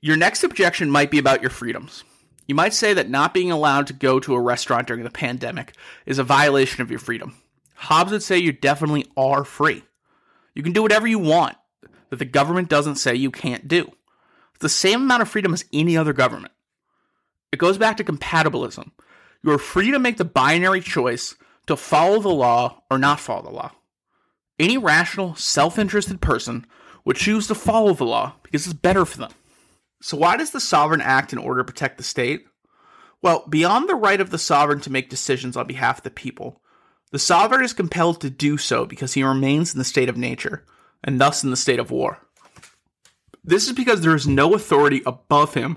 Your 0.00 0.16
next 0.16 0.44
objection 0.44 0.90
might 0.90 1.10
be 1.10 1.18
about 1.18 1.42
your 1.42 1.50
freedoms. 1.50 2.04
You 2.46 2.54
might 2.54 2.74
say 2.74 2.94
that 2.94 3.10
not 3.10 3.34
being 3.34 3.52
allowed 3.52 3.86
to 3.88 3.92
go 3.92 4.18
to 4.20 4.34
a 4.34 4.40
restaurant 4.40 4.86
during 4.86 5.04
the 5.04 5.10
pandemic 5.10 5.74
is 6.06 6.18
a 6.18 6.24
violation 6.24 6.82
of 6.82 6.90
your 6.90 6.98
freedom. 6.98 7.36
Hobbes 7.74 8.12
would 8.12 8.22
say 8.22 8.38
you 8.38 8.52
definitely 8.52 9.06
are 9.16 9.44
free. 9.44 9.84
You 10.54 10.62
can 10.62 10.72
do 10.72 10.82
whatever 10.82 11.06
you 11.06 11.18
want 11.18 11.56
that 12.08 12.18
the 12.18 12.24
government 12.24 12.68
doesn't 12.68 12.96
say 12.96 13.14
you 13.14 13.30
can't 13.30 13.68
do. 13.68 13.92
It's 14.54 14.62
the 14.62 14.68
same 14.68 15.02
amount 15.02 15.22
of 15.22 15.28
freedom 15.28 15.54
as 15.54 15.64
any 15.72 15.96
other 15.96 16.12
government. 16.12 16.52
It 17.52 17.58
goes 17.58 17.78
back 17.78 17.96
to 17.98 18.04
compatibilism. 18.04 18.90
You 19.42 19.52
are 19.52 19.58
free 19.58 19.90
to 19.90 19.98
make 19.98 20.16
the 20.16 20.24
binary 20.24 20.80
choice 20.80 21.36
to 21.66 21.76
follow 21.76 22.20
the 22.20 22.28
law 22.28 22.82
or 22.90 22.98
not 22.98 23.20
follow 23.20 23.42
the 23.42 23.50
law. 23.50 23.72
Any 24.58 24.76
rational, 24.76 25.34
self 25.36 25.78
interested 25.78 26.20
person 26.20 26.66
would 27.04 27.16
choose 27.16 27.46
to 27.46 27.54
follow 27.54 27.94
the 27.94 28.04
law 28.04 28.34
because 28.42 28.66
it's 28.66 28.74
better 28.74 29.04
for 29.04 29.18
them. 29.18 29.32
So, 30.02 30.16
why 30.16 30.36
does 30.36 30.50
the 30.50 30.60
sovereign 30.60 31.00
act 31.00 31.32
in 31.32 31.38
order 31.38 31.60
to 31.60 31.72
protect 31.72 31.98
the 31.98 32.04
state? 32.04 32.46
Well, 33.22 33.44
beyond 33.48 33.88
the 33.88 33.94
right 33.94 34.20
of 34.20 34.30
the 34.30 34.38
sovereign 34.38 34.80
to 34.80 34.92
make 34.92 35.10
decisions 35.10 35.56
on 35.56 35.66
behalf 35.66 35.98
of 35.98 36.04
the 36.04 36.10
people, 36.10 36.62
the 37.12 37.18
sovereign 37.18 37.62
is 37.62 37.72
compelled 37.72 38.20
to 38.20 38.30
do 38.30 38.56
so 38.56 38.86
because 38.86 39.14
he 39.14 39.22
remains 39.22 39.74
in 39.74 39.78
the 39.78 39.84
state 39.84 40.08
of 40.08 40.16
nature, 40.16 40.64
and 41.04 41.20
thus 41.20 41.44
in 41.44 41.50
the 41.50 41.56
state 41.56 41.78
of 41.78 41.90
war. 41.90 42.18
This 43.44 43.66
is 43.66 43.72
because 43.72 44.00
there 44.00 44.14
is 44.14 44.26
no 44.26 44.54
authority 44.54 45.02
above 45.04 45.54
him 45.54 45.76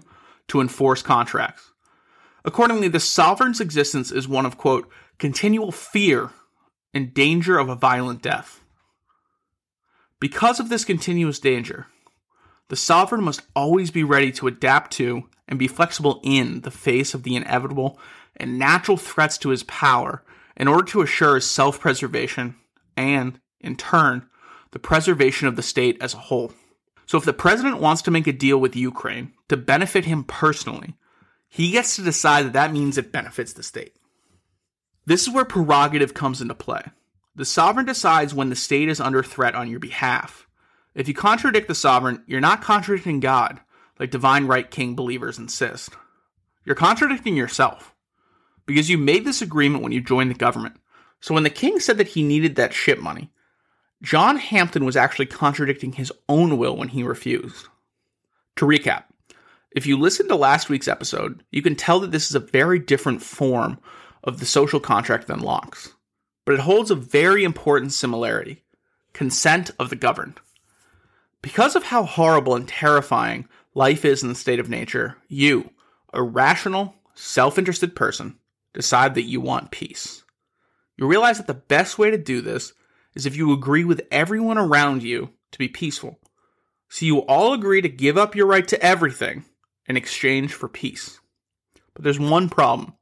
to 0.49 0.61
enforce 0.61 1.01
contracts. 1.01 1.71
Accordingly, 2.45 2.89
the 2.89 2.99
sovereign's 2.99 3.61
existence 3.61 4.11
is 4.11 4.27
one 4.27 4.45
of, 4.45 4.57
quote, 4.57 4.89
continual 5.17 5.71
fear 5.71 6.31
and 6.93 7.13
danger 7.13 7.57
of 7.57 7.69
a 7.69 7.75
violent 7.75 8.21
death. 8.21 8.61
Because 10.19 10.59
of 10.59 10.69
this 10.69 10.85
continuous 10.85 11.39
danger, 11.39 11.87
the 12.69 12.75
sovereign 12.75 13.23
must 13.23 13.41
always 13.55 13.91
be 13.91 14.03
ready 14.03 14.31
to 14.33 14.47
adapt 14.47 14.91
to 14.93 15.23
and 15.47 15.59
be 15.59 15.67
flexible 15.67 16.19
in 16.23 16.61
the 16.61 16.71
face 16.71 17.13
of 17.13 17.23
the 17.23 17.35
inevitable 17.35 17.99
and 18.37 18.57
natural 18.57 18.97
threats 18.97 19.37
to 19.39 19.49
his 19.49 19.63
power 19.63 20.23
in 20.55 20.67
order 20.67 20.85
to 20.85 21.01
assure 21.01 21.35
his 21.35 21.49
self 21.49 21.79
preservation 21.79 22.55
and, 22.95 23.39
in 23.59 23.75
turn, 23.75 24.27
the 24.71 24.79
preservation 24.79 25.47
of 25.47 25.55
the 25.55 25.61
state 25.61 25.97
as 26.01 26.13
a 26.13 26.17
whole. 26.17 26.53
So, 27.05 27.17
if 27.17 27.25
the 27.25 27.33
president 27.33 27.79
wants 27.79 28.01
to 28.03 28.11
make 28.11 28.27
a 28.27 28.31
deal 28.31 28.57
with 28.57 28.75
Ukraine 28.75 29.33
to 29.49 29.57
benefit 29.57 30.05
him 30.05 30.23
personally, 30.23 30.95
he 31.49 31.71
gets 31.71 31.95
to 31.95 32.01
decide 32.01 32.45
that 32.45 32.53
that 32.53 32.73
means 32.73 32.97
it 32.97 33.11
benefits 33.11 33.53
the 33.53 33.63
state. 33.63 33.95
This 35.05 35.27
is 35.27 35.33
where 35.33 35.45
prerogative 35.45 36.13
comes 36.13 36.41
into 36.41 36.55
play. 36.55 36.83
The 37.35 37.45
sovereign 37.45 37.85
decides 37.85 38.33
when 38.33 38.49
the 38.49 38.55
state 38.55 38.89
is 38.89 38.99
under 38.99 39.21
threat 39.21 39.55
on 39.55 39.69
your 39.69 39.79
behalf. 39.79 40.47
If 40.95 41.07
you 41.07 41.13
contradict 41.13 41.67
the 41.67 41.75
sovereign, 41.75 42.23
you're 42.27 42.41
not 42.41 42.61
contradicting 42.61 43.19
God, 43.19 43.59
like 43.99 44.11
divine 44.11 44.47
right 44.47 44.69
king 44.69 44.95
believers 44.95 45.39
insist. 45.39 45.91
You're 46.65 46.75
contradicting 46.75 47.35
yourself. 47.35 47.93
Because 48.65 48.89
you 48.89 48.97
made 48.97 49.25
this 49.25 49.41
agreement 49.41 49.83
when 49.83 49.91
you 49.91 50.01
joined 50.01 50.31
the 50.31 50.35
government. 50.35 50.77
So 51.19 51.33
when 51.33 51.43
the 51.43 51.49
king 51.49 51.79
said 51.79 51.97
that 51.97 52.09
he 52.09 52.23
needed 52.23 52.55
that 52.55 52.73
ship 52.73 52.99
money, 52.99 53.31
John 54.01 54.37
Hampden 54.37 54.85
was 54.85 54.95
actually 54.95 55.25
contradicting 55.25 55.93
his 55.93 56.11
own 56.29 56.57
will 56.57 56.77
when 56.77 56.89
he 56.89 57.03
refused. 57.03 57.67
To 58.57 58.65
recap, 58.65 59.05
if 59.71 59.87
you 59.87 59.97
listen 59.97 60.27
to 60.27 60.35
last 60.35 60.69
week's 60.69 60.87
episode, 60.87 61.43
you 61.51 61.61
can 61.61 61.75
tell 61.75 61.99
that 62.01 62.11
this 62.11 62.29
is 62.29 62.35
a 62.35 62.39
very 62.39 62.77
different 62.77 63.21
form 63.21 63.79
of 64.23 64.39
the 64.39 64.45
social 64.45 64.79
contract 64.79 65.27
than 65.27 65.39
Locke's, 65.39 65.93
but 66.45 66.53
it 66.53 66.61
holds 66.61 66.91
a 66.91 66.95
very 66.95 67.43
important 67.43 67.93
similarity 67.93 68.63
consent 69.13 69.71
of 69.79 69.89
the 69.89 69.95
governed. 69.95 70.39
Because 71.43 71.75
of 71.75 71.83
how 71.83 72.03
horrible 72.03 72.55
and 72.55 72.65
terrifying 72.65 73.49
life 73.75 74.05
is 74.05 74.23
in 74.23 74.29
the 74.29 74.35
state 74.35 74.59
of 74.59 74.69
nature, 74.69 75.17
you, 75.27 75.69
a 76.13 76.23
rational, 76.23 76.95
self 77.15 77.59
interested 77.59 77.95
person, 77.95 78.39
decide 78.73 79.13
that 79.15 79.23
you 79.23 79.41
want 79.41 79.69
peace. 79.69 80.23
You 80.97 81.05
realize 81.05 81.37
that 81.37 81.47
the 81.47 81.53
best 81.53 81.99
way 81.99 82.09
to 82.09 82.17
do 82.17 82.39
this 82.39 82.71
is 83.13 83.25
if 83.25 83.35
you 83.35 83.51
agree 83.51 83.83
with 83.83 84.07
everyone 84.09 84.57
around 84.57 85.03
you 85.03 85.31
to 85.51 85.59
be 85.59 85.67
peaceful. 85.67 86.17
So 86.87 87.05
you 87.05 87.19
all 87.19 87.53
agree 87.53 87.81
to 87.81 87.89
give 87.89 88.17
up 88.17 88.35
your 88.35 88.47
right 88.47 88.67
to 88.69 88.81
everything 88.81 89.43
in 89.85 89.97
exchange 89.97 90.53
for 90.53 90.69
peace. 90.69 91.19
But 91.93 92.05
there's 92.05 92.19
one 92.19 92.47
problem. 92.47 92.93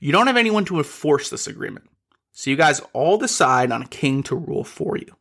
You 0.00 0.10
don't 0.10 0.26
have 0.26 0.36
anyone 0.36 0.64
to 0.64 0.78
enforce 0.78 1.30
this 1.30 1.46
agreement. 1.46 1.88
So 2.32 2.50
you 2.50 2.56
guys 2.56 2.80
all 2.92 3.18
decide 3.18 3.70
on 3.70 3.82
a 3.82 3.88
king 3.88 4.24
to 4.24 4.34
rule 4.34 4.64
for 4.64 4.96
you. 4.96 5.14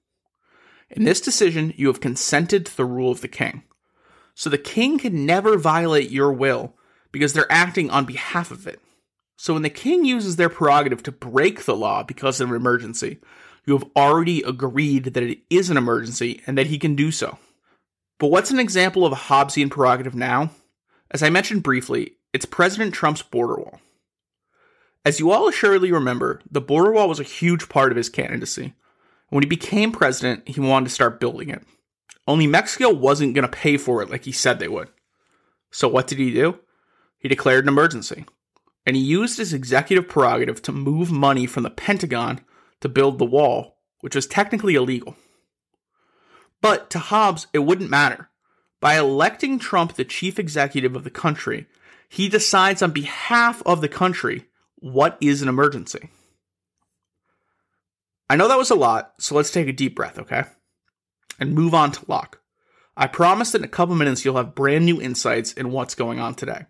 In 0.89 1.03
this 1.03 1.21
decision, 1.21 1.73
you 1.75 1.87
have 1.87 2.01
consented 2.01 2.65
to 2.65 2.77
the 2.77 2.85
rule 2.85 3.11
of 3.11 3.21
the 3.21 3.27
king. 3.27 3.63
So 4.35 4.49
the 4.49 4.57
king 4.57 4.99
can 4.99 5.25
never 5.25 5.57
violate 5.57 6.11
your 6.11 6.31
will 6.31 6.75
because 7.11 7.33
they're 7.33 7.51
acting 7.51 7.89
on 7.89 8.05
behalf 8.05 8.51
of 8.51 8.67
it. 8.67 8.79
So 9.35 9.53
when 9.53 9.63
the 9.63 9.69
king 9.69 10.05
uses 10.05 10.35
their 10.35 10.49
prerogative 10.49 11.03
to 11.03 11.11
break 11.11 11.65
the 11.65 11.75
law 11.75 12.03
because 12.03 12.39
of 12.39 12.49
an 12.49 12.55
emergency, 12.55 13.19
you 13.65 13.77
have 13.77 13.89
already 13.95 14.41
agreed 14.41 15.05
that 15.05 15.23
it 15.23 15.39
is 15.49 15.69
an 15.69 15.77
emergency 15.77 16.41
and 16.47 16.57
that 16.57 16.67
he 16.67 16.79
can 16.79 16.95
do 16.95 17.11
so. 17.11 17.37
But 18.19 18.27
what's 18.27 18.51
an 18.51 18.59
example 18.59 19.05
of 19.05 19.11
a 19.11 19.15
Hobbesian 19.15 19.69
prerogative 19.69 20.15
now? 20.15 20.51
As 21.11 21.21
I 21.21 21.29
mentioned 21.29 21.63
briefly, 21.63 22.13
it's 22.33 22.45
President 22.45 22.93
Trump's 22.93 23.21
border 23.21 23.55
wall. 23.55 23.79
As 25.05 25.19
you 25.19 25.31
all 25.31 25.47
assuredly 25.47 25.91
remember, 25.91 26.41
the 26.49 26.61
border 26.61 26.91
wall 26.91 27.07
was 27.07 27.19
a 27.19 27.23
huge 27.23 27.69
part 27.69 27.91
of 27.91 27.97
his 27.97 28.09
candidacy. 28.09 28.73
When 29.29 29.43
he 29.43 29.49
became 29.49 29.91
president, 29.91 30.47
he 30.47 30.59
wanted 30.59 30.85
to 30.85 30.93
start 30.93 31.19
building 31.19 31.49
it. 31.49 31.63
Only 32.27 32.47
Mexico 32.47 32.89
wasn't 32.89 33.33
going 33.33 33.43
to 33.43 33.57
pay 33.57 33.77
for 33.77 34.01
it 34.01 34.09
like 34.09 34.25
he 34.25 34.31
said 34.31 34.59
they 34.59 34.67
would. 34.67 34.89
So 35.71 35.87
what 35.87 36.07
did 36.07 36.17
he 36.17 36.33
do? 36.33 36.59
He 37.19 37.27
declared 37.27 37.65
an 37.65 37.69
emergency. 37.69 38.25
And 38.85 38.95
he 38.95 39.01
used 39.01 39.37
his 39.37 39.53
executive 39.53 40.07
prerogative 40.07 40.61
to 40.63 40.71
move 40.71 41.11
money 41.11 41.45
from 41.45 41.63
the 41.63 41.69
Pentagon 41.69 42.41
to 42.79 42.89
build 42.89 43.19
the 43.19 43.25
wall, 43.25 43.77
which 44.01 44.15
was 44.15 44.27
technically 44.27 44.75
illegal. 44.75 45.15
But 46.61 46.89
to 46.91 46.99
Hobbes, 46.99 47.47
it 47.53 47.59
wouldn't 47.59 47.89
matter 47.89 48.29
by 48.79 48.97
electing 48.97 49.59
Trump 49.59 49.93
the 49.93 50.05
chief 50.05 50.37
executive 50.37 50.95
of 50.95 51.03
the 51.03 51.09
country, 51.09 51.67
he 52.09 52.29
decides 52.29 52.81
on 52.81 52.91
behalf 52.91 53.61
of 53.65 53.81
the 53.81 53.89
country 53.89 54.45
what 54.75 55.17
is 55.19 55.41
an 55.41 55.49
emergency. 55.49 56.09
I 58.29 58.35
know 58.35 58.47
that 58.47 58.57
was 58.57 58.71
a 58.71 58.75
lot, 58.75 59.13
so 59.19 59.35
let's 59.35 59.51
take 59.51 59.67
a 59.67 59.73
deep 59.73 59.95
breath, 59.95 60.19
okay? 60.19 60.43
And 61.39 61.53
move 61.53 61.73
on 61.73 61.91
to 61.93 62.05
Locke. 62.07 62.41
I 62.95 63.07
promise 63.07 63.51
that 63.51 63.59
in 63.59 63.65
a 63.65 63.69
couple 63.69 63.95
minutes 63.95 64.25
you'll 64.25 64.37
have 64.37 64.55
brand 64.55 64.85
new 64.85 65.01
insights 65.01 65.53
in 65.53 65.71
what's 65.71 65.95
going 65.95 66.19
on 66.19 66.35
today. 66.35 66.65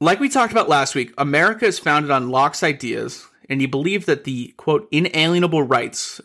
Like 0.00 0.20
we 0.20 0.28
talked 0.28 0.52
about 0.52 0.68
last 0.68 0.94
week, 0.94 1.12
America 1.18 1.66
is 1.66 1.78
founded 1.78 2.10
on 2.10 2.30
Locke's 2.30 2.62
ideas, 2.62 3.26
and 3.48 3.60
he 3.60 3.66
believed 3.66 4.06
that 4.06 4.24
the, 4.24 4.54
quote, 4.56 4.88
inalienable 4.90 5.62
rights 5.62 6.20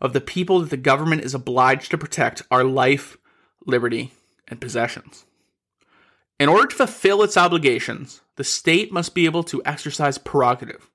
of 0.00 0.12
the 0.12 0.20
people 0.20 0.60
that 0.60 0.70
the 0.70 0.76
government 0.76 1.22
is 1.22 1.34
obliged 1.34 1.90
to 1.90 1.98
protect 1.98 2.42
are 2.50 2.64
life, 2.64 3.18
liberty, 3.66 4.12
and 4.48 4.60
possessions. 4.60 5.24
In 6.38 6.48
order 6.48 6.66
to 6.66 6.76
fulfill 6.76 7.22
its 7.22 7.36
obligations, 7.36 8.22
the 8.36 8.44
state 8.44 8.90
must 8.92 9.14
be 9.14 9.26
able 9.26 9.42
to 9.44 9.62
exercise 9.64 10.16
prerogative. 10.16 10.90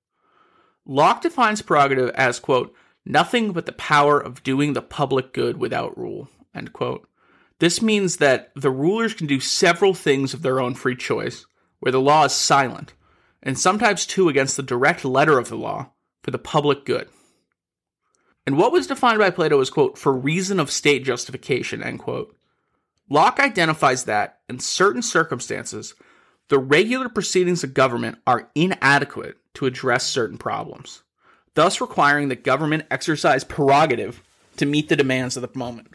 Locke 0.86 1.22
defines 1.22 1.62
prerogative 1.62 2.10
as, 2.12 2.40
quote, 2.40 2.76
nothing 3.06 3.52
but 3.52 3.66
the 3.66 3.72
power 3.74 4.20
of 4.20 4.44
doing 4.44 4.74
the 4.74 4.82
public 4.82 5.34
good 5.34 5.58
without 5.58 5.98
rule, 5.98 6.30
end 6.54 6.74
quote. 6.74 7.08
This 7.60 7.82
means 7.82 8.18
that 8.18 8.52
the 8.56 8.72
rulers 8.72 9.14
can 9.14 9.28
do 9.28 9.40
several 9.40 9.94
things 9.94 10.34
of 10.34 10.42
their 10.42 10.60
own 10.60 10.76
free 10.76 10.96
choice, 10.96 11.46
where 11.80 11.92
the 11.92 12.02
law 12.02 12.26
is 12.26 12.34
silent, 12.34 12.94
and 13.42 13.58
sometimes 13.58 14.06
too 14.06 14.30
against 14.30 14.58
the 14.58 14.64
direct 14.64 15.06
letter 15.06 15.38
of 15.38 15.50
the 15.50 15.56
law, 15.56 15.92
for 16.24 16.32
the 16.32 16.40
public 16.40 16.86
good. 16.86 17.08
And 18.46 18.58
what 18.58 18.72
was 18.72 18.88
defined 18.88 19.20
by 19.20 19.30
Plato 19.30 19.60
as, 19.62 19.70
quote, 19.70 19.98
for 19.98 20.14
reason 20.14 20.60
of 20.60 20.72
state 20.72 21.04
justification, 21.04 21.82
end 21.82 22.00
quote, 22.00 22.36
Locke 23.10 23.40
identifies 23.40 24.06
that, 24.06 24.40
in 24.50 24.60
certain 24.60 25.02
circumstances, 25.02 25.94
the 26.50 26.60
regular 26.60 27.10
proceedings 27.10 27.64
of 27.64 27.74
government 27.74 28.20
are 28.28 28.50
inadequate 28.54 29.38
to 29.56 29.66
address 29.66 30.06
certain 30.06 30.38
problems, 30.38 31.04
thus 31.56 31.82
requiring 31.82 32.30
that 32.30 32.44
government 32.44 32.86
exercise 32.92 33.44
prerogative 33.44 34.22
to 34.58 34.66
meet 34.66 34.90
the 34.90 34.96
demands 34.96 35.36
of 35.36 35.42
the 35.42 35.58
moment. 35.58 35.88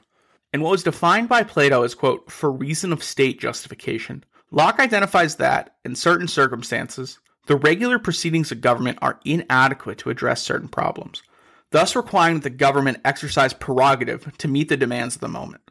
And 0.53 0.63
what 0.63 0.73
was 0.73 0.83
defined 0.83 1.29
by 1.29 1.45
Plato 1.45 1.85
as, 1.85 1.95
quote, 1.95 2.31
for 2.31 2.51
reason 2.51 2.93
of 2.93 3.05
state 3.05 3.39
justification, 3.39 4.25
Locke 4.51 4.81
identifies 4.81 5.37
that, 5.37 5.77
in 5.85 5.95
certain 5.95 6.27
circumstances, 6.27 7.21
the 7.47 7.57
regular 7.57 7.99
proceedings 8.01 8.51
of 8.51 8.61
government 8.61 8.99
are 9.01 9.21
inadequate 9.25 9.99
to 9.99 10.11
address 10.11 10.43
certain 10.43 10.69
problems, 10.69 11.23
thus 11.71 11.95
requiring 11.95 12.35
that 12.35 12.43
the 12.43 12.51
government 12.51 12.99
exercise 13.05 13.53
prerogative 13.53 14.37
to 14.39 14.49
meet 14.49 14.69
the 14.69 14.77
demands 14.77 15.15
of 15.15 15.21
the 15.21 15.29
moment. 15.29 15.63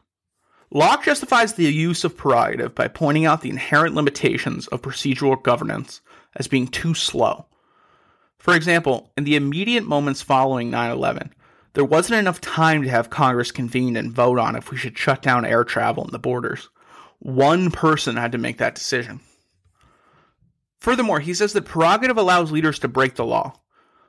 Locke 0.72 1.04
justifies 1.04 1.54
the 1.54 1.64
use 1.64 2.04
of 2.04 2.16
prerogative 2.16 2.76
by 2.76 2.86
pointing 2.86 3.26
out 3.26 3.40
the 3.40 3.50
inherent 3.50 3.96
limitations 3.96 4.68
of 4.68 4.82
procedural 4.82 5.42
governance 5.42 6.00
as 6.36 6.46
being 6.46 6.68
too 6.68 6.94
slow. 6.94 7.46
For 8.38 8.54
example, 8.54 9.10
in 9.16 9.24
the 9.24 9.34
immediate 9.34 9.84
moments 9.84 10.22
following 10.22 10.70
9 10.70 10.92
11, 10.92 11.34
there 11.72 11.84
wasn't 11.84 12.20
enough 12.20 12.40
time 12.40 12.82
to 12.82 12.88
have 12.88 13.10
Congress 13.10 13.50
convene 13.50 13.96
and 13.96 14.12
vote 14.12 14.38
on 14.38 14.54
if 14.54 14.70
we 14.70 14.76
should 14.76 14.96
shut 14.96 15.22
down 15.22 15.44
air 15.44 15.64
travel 15.64 16.04
and 16.04 16.12
the 16.12 16.20
borders. 16.20 16.68
One 17.18 17.72
person 17.72 18.16
had 18.16 18.32
to 18.32 18.38
make 18.38 18.58
that 18.58 18.76
decision. 18.76 19.20
Furthermore, 20.78 21.20
he 21.20 21.34
says 21.34 21.52
that 21.52 21.66
prerogative 21.66 22.16
allows 22.16 22.52
leaders 22.52 22.78
to 22.78 22.88
break 22.88 23.16
the 23.16 23.26
law, 23.26 23.54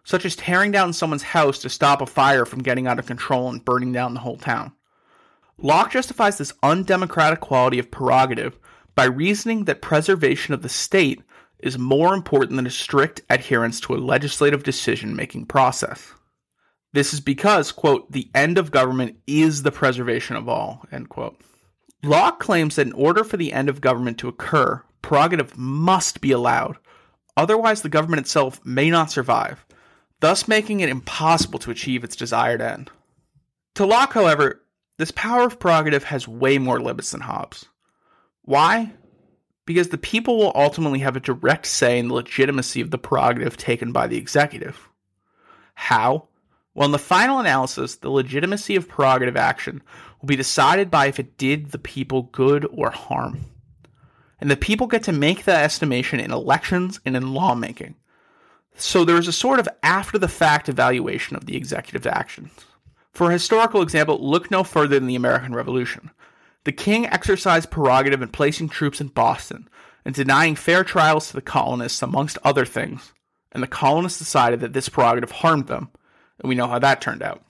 such 0.03 0.25
as 0.25 0.35
tearing 0.35 0.71
down 0.71 0.93
someone's 0.93 1.23
house 1.23 1.57
to 1.59 1.69
stop 1.69 2.01
a 2.01 2.05
fire 2.05 2.45
from 2.45 2.63
getting 2.63 2.85
out 2.85 2.99
of 2.99 3.07
control 3.07 3.49
and 3.49 3.65
burning 3.65 3.91
down 3.91 4.13
the 4.13 4.21
whole 4.21 4.37
town. 4.37 4.73
Locke 5.61 5.91
justifies 5.91 6.37
this 6.37 6.53
undemocratic 6.63 7.39
quality 7.39 7.77
of 7.77 7.91
prerogative 7.91 8.57
by 8.95 9.05
reasoning 9.05 9.65
that 9.65 9.81
preservation 9.81 10.53
of 10.53 10.63
the 10.63 10.69
state 10.69 11.21
is 11.59 11.77
more 11.77 12.13
important 12.13 12.55
than 12.55 12.65
a 12.65 12.71
strict 12.71 13.21
adherence 13.29 13.79
to 13.81 13.93
a 13.93 13.97
legislative 13.97 14.63
decision 14.63 15.15
making 15.15 15.45
process. 15.45 16.13
This 16.93 17.13
is 17.13 17.19
because, 17.19 17.71
quote, 17.71 18.11
the 18.11 18.29
end 18.33 18.57
of 18.57 18.71
government 18.71 19.17
is 19.27 19.63
the 19.63 19.71
preservation 19.71 20.35
of 20.35 20.49
all, 20.49 20.83
end 20.91 21.09
quote. 21.09 21.39
Locke 22.03 22.39
claims 22.39 22.75
that 22.75 22.87
in 22.87 22.93
order 22.93 23.23
for 23.23 23.37
the 23.37 23.53
end 23.53 23.69
of 23.69 23.79
government 23.79 24.17
to 24.17 24.27
occur, 24.27 24.83
prerogative 25.01 25.55
must 25.57 26.19
be 26.19 26.31
allowed. 26.31 26.77
Otherwise, 27.37 27.81
the 27.81 27.89
government 27.89 28.19
itself 28.19 28.59
may 28.65 28.89
not 28.89 29.11
survive, 29.11 29.63
thus 30.19 30.47
making 30.47 30.79
it 30.79 30.89
impossible 30.89 31.59
to 31.59 31.71
achieve 31.71 32.03
its 32.03 32.15
desired 32.15 32.61
end. 32.61 32.89
To 33.75 33.85
Locke, 33.85 34.13
however, 34.13 34.61
this 35.01 35.11
power 35.11 35.41
of 35.41 35.59
prerogative 35.59 36.03
has 36.03 36.27
way 36.27 36.59
more 36.59 36.79
limits 36.79 37.11
than 37.11 37.21
Hobbes. 37.21 37.65
Why? 38.43 38.93
Because 39.65 39.89
the 39.89 39.97
people 39.97 40.37
will 40.37 40.51
ultimately 40.53 40.99
have 40.99 41.15
a 41.15 41.21
direct 41.21 41.65
say 41.65 41.97
in 41.97 42.07
the 42.07 42.13
legitimacy 42.13 42.81
of 42.81 42.91
the 42.91 42.97
prerogative 42.97 43.57
taken 43.57 43.91
by 43.91 44.07
the 44.07 44.17
executive. 44.17 44.89
How? 45.73 46.27
Well, 46.73 46.85
in 46.85 46.91
the 46.91 46.99
final 46.99 47.39
analysis, 47.39 47.95
the 47.95 48.09
legitimacy 48.09 48.75
of 48.75 48.87
prerogative 48.87 49.35
action 49.35 49.81
will 50.21 50.27
be 50.27 50.35
decided 50.35 50.91
by 50.91 51.07
if 51.07 51.19
it 51.19 51.37
did 51.37 51.71
the 51.71 51.79
people 51.79 52.29
good 52.31 52.67
or 52.71 52.91
harm. 52.91 53.45
And 54.39 54.49
the 54.49 54.55
people 54.55 54.87
get 54.87 55.03
to 55.03 55.11
make 55.11 55.45
that 55.45 55.63
estimation 55.63 56.19
in 56.19 56.31
elections 56.31 56.99
and 57.05 57.15
in 57.15 57.33
lawmaking. 57.33 57.95
So 58.75 59.03
there 59.03 59.17
is 59.17 59.27
a 59.27 59.33
sort 59.33 59.59
of 59.59 59.67
after 59.83 60.17
the 60.17 60.27
fact 60.27 60.69
evaluation 60.69 61.35
of 61.35 61.45
the 61.45 61.57
executive's 61.57 62.07
actions. 62.07 62.51
For 63.11 63.29
a 63.29 63.33
historical 63.33 63.81
example, 63.81 64.17
look 64.19 64.49
no 64.49 64.63
further 64.63 64.99
than 64.99 65.07
the 65.07 65.15
American 65.15 65.53
Revolution. 65.53 66.11
The 66.63 66.71
king 66.71 67.05
exercised 67.07 67.71
prerogative 67.71 68.21
in 68.21 68.29
placing 68.29 68.69
troops 68.69 69.01
in 69.01 69.07
Boston 69.07 69.67
and 70.05 70.15
denying 70.15 70.55
fair 70.55 70.83
trials 70.83 71.27
to 71.27 71.33
the 71.33 71.41
colonists, 71.41 72.01
amongst 72.01 72.37
other 72.43 72.65
things, 72.65 73.13
and 73.51 73.61
the 73.61 73.67
colonists 73.67 74.19
decided 74.19 74.59
that 74.59 74.73
this 74.73 74.89
prerogative 74.89 75.31
harmed 75.31 75.67
them 75.67 75.89
and 76.41 76.49
we 76.49 76.55
know 76.55 76.67
how 76.67 76.79
that 76.79 77.01
turned 77.01 77.21
out. 77.21 77.43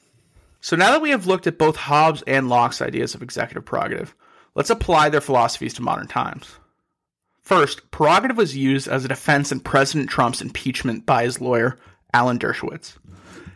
So 0.60 0.76
now 0.76 0.92
that 0.92 1.02
we 1.02 1.10
have 1.10 1.26
looked 1.26 1.48
at 1.48 1.58
both 1.58 1.76
Hobbes 1.76 2.24
and 2.28 2.50
Locke's 2.50 2.82
ideas 2.82 3.16
of 3.16 3.24
executive 3.24 3.66
prerogative, 3.66 4.14
let's 4.54 4.70
apply 4.70 5.10
their 5.10 5.22
philosophies 5.22 5.74
to 5.76 5.82
modern 5.82 6.08
times. 6.08 6.58
First, 7.42 7.90
prerogative 7.90 8.38
was 8.38 8.56
used 8.56 8.88
as 8.88 9.04
a 9.04 9.08
defense 9.08 9.52
in 9.52 9.60
President 9.62 10.10
Trump's 10.10 10.42
impeachment 10.42 11.06
by 11.06 11.24
his 11.24 11.42
lawyer, 11.42 11.78
Alan 12.14 12.38
Dershowitz. 12.38 12.98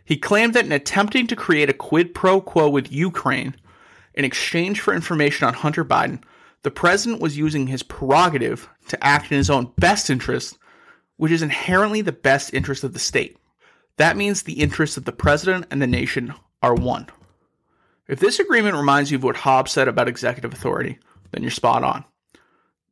He 0.05 0.17
claimed 0.17 0.53
that 0.53 0.65
in 0.65 0.71
attempting 0.71 1.27
to 1.27 1.35
create 1.35 1.69
a 1.69 1.73
quid 1.73 2.13
pro 2.13 2.39
quo 2.39 2.69
with 2.69 2.91
Ukraine 2.91 3.55
in 4.13 4.23
exchange 4.23 4.79
for 4.79 4.93
information 4.93 5.47
on 5.47 5.55
Hunter 5.55 5.83
Biden, 5.83 6.21
the 6.61 6.71
president 6.71 7.21
was 7.21 7.37
using 7.37 7.67
his 7.67 7.83
prerogative 7.83 8.69
to 8.87 9.03
act 9.03 9.31
in 9.31 9.37
his 9.37 9.49
own 9.49 9.71
best 9.77 10.09
interest, 10.09 10.57
which 11.17 11.31
is 11.31 11.41
inherently 11.41 12.01
the 12.01 12.11
best 12.11 12.53
interest 12.53 12.83
of 12.83 12.93
the 12.93 12.99
state. 12.99 13.37
That 13.97 14.17
means 14.17 14.43
the 14.43 14.61
interests 14.61 14.97
of 14.97 15.05
the 15.05 15.11
president 15.11 15.65
and 15.71 15.81
the 15.81 15.87
nation 15.87 16.33
are 16.61 16.75
one. 16.75 17.07
If 18.07 18.19
this 18.19 18.39
agreement 18.39 18.75
reminds 18.75 19.11
you 19.11 19.17
of 19.17 19.23
what 19.23 19.37
Hobbes 19.37 19.71
said 19.71 19.87
about 19.87 20.07
executive 20.07 20.53
authority, 20.53 20.99
then 21.31 21.41
you're 21.41 21.51
spot 21.51 21.83
on. 21.83 22.05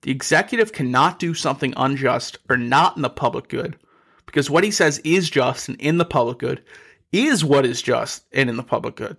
The 0.01 0.11
executive 0.11 0.73
cannot 0.73 1.19
do 1.19 1.33
something 1.33 1.73
unjust 1.77 2.39
or 2.49 2.57
not 2.57 2.95
in 2.95 3.03
the 3.03 3.09
public 3.09 3.47
good, 3.47 3.77
because 4.25 4.49
what 4.49 4.63
he 4.63 4.71
says 4.71 4.99
is 5.03 5.29
just 5.29 5.69
and 5.69 5.79
in 5.79 5.97
the 5.97 6.05
public 6.05 6.39
good 6.39 6.63
is 7.13 7.45
what 7.45 7.65
is 7.65 7.81
just 7.81 8.25
and 8.33 8.49
in 8.49 8.57
the 8.57 8.63
public 8.63 8.95
good. 8.95 9.17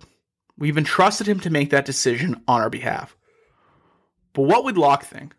We've 0.57 0.77
entrusted 0.77 1.27
him 1.27 1.39
to 1.41 1.49
make 1.49 1.71
that 1.71 1.85
decision 1.85 2.41
on 2.47 2.61
our 2.61 2.69
behalf. 2.69 3.15
But 4.33 4.43
what 4.43 4.65
would 4.65 4.77
Locke 4.77 5.05
think? 5.05 5.33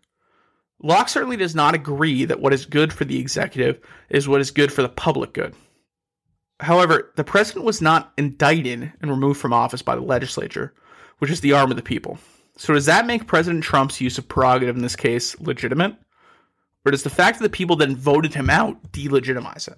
Locke 0.81 1.09
certainly 1.09 1.37
does 1.37 1.55
not 1.55 1.73
agree 1.73 2.25
that 2.25 2.39
what 2.39 2.53
is 2.53 2.65
good 2.65 2.93
for 2.93 3.05
the 3.05 3.19
executive 3.19 3.79
is 4.09 4.27
what 4.27 4.41
is 4.41 4.51
good 4.51 4.71
for 4.71 4.81
the 4.81 4.89
public 4.89 5.33
good. 5.33 5.55
However, 6.59 7.13
the 7.15 7.23
president 7.23 7.65
was 7.65 7.81
not 7.81 8.13
indicted 8.17 8.91
and 9.01 9.11
removed 9.11 9.39
from 9.39 9.53
office 9.53 9.81
by 9.81 9.95
the 9.95 10.01
legislature, 10.01 10.73
which 11.19 11.31
is 11.31 11.41
the 11.41 11.53
arm 11.53 11.71
of 11.71 11.77
the 11.77 11.83
people. 11.83 12.17
So, 12.57 12.73
does 12.73 12.87
that 12.87 13.05
make 13.05 13.27
President 13.27 13.63
Trump's 13.63 14.01
use 14.01 14.17
of 14.17 14.27
prerogative 14.27 14.75
in 14.75 14.81
this 14.81 14.95
case 14.95 15.39
legitimate? 15.39 15.95
Or 16.85 16.91
does 16.91 17.03
the 17.03 17.09
fact 17.11 17.37
that 17.37 17.43
the 17.43 17.55
people 17.55 17.75
then 17.75 17.95
voted 17.95 18.33
him 18.33 18.49
out 18.49 18.91
delegitimize 18.91 19.67
it? 19.67 19.77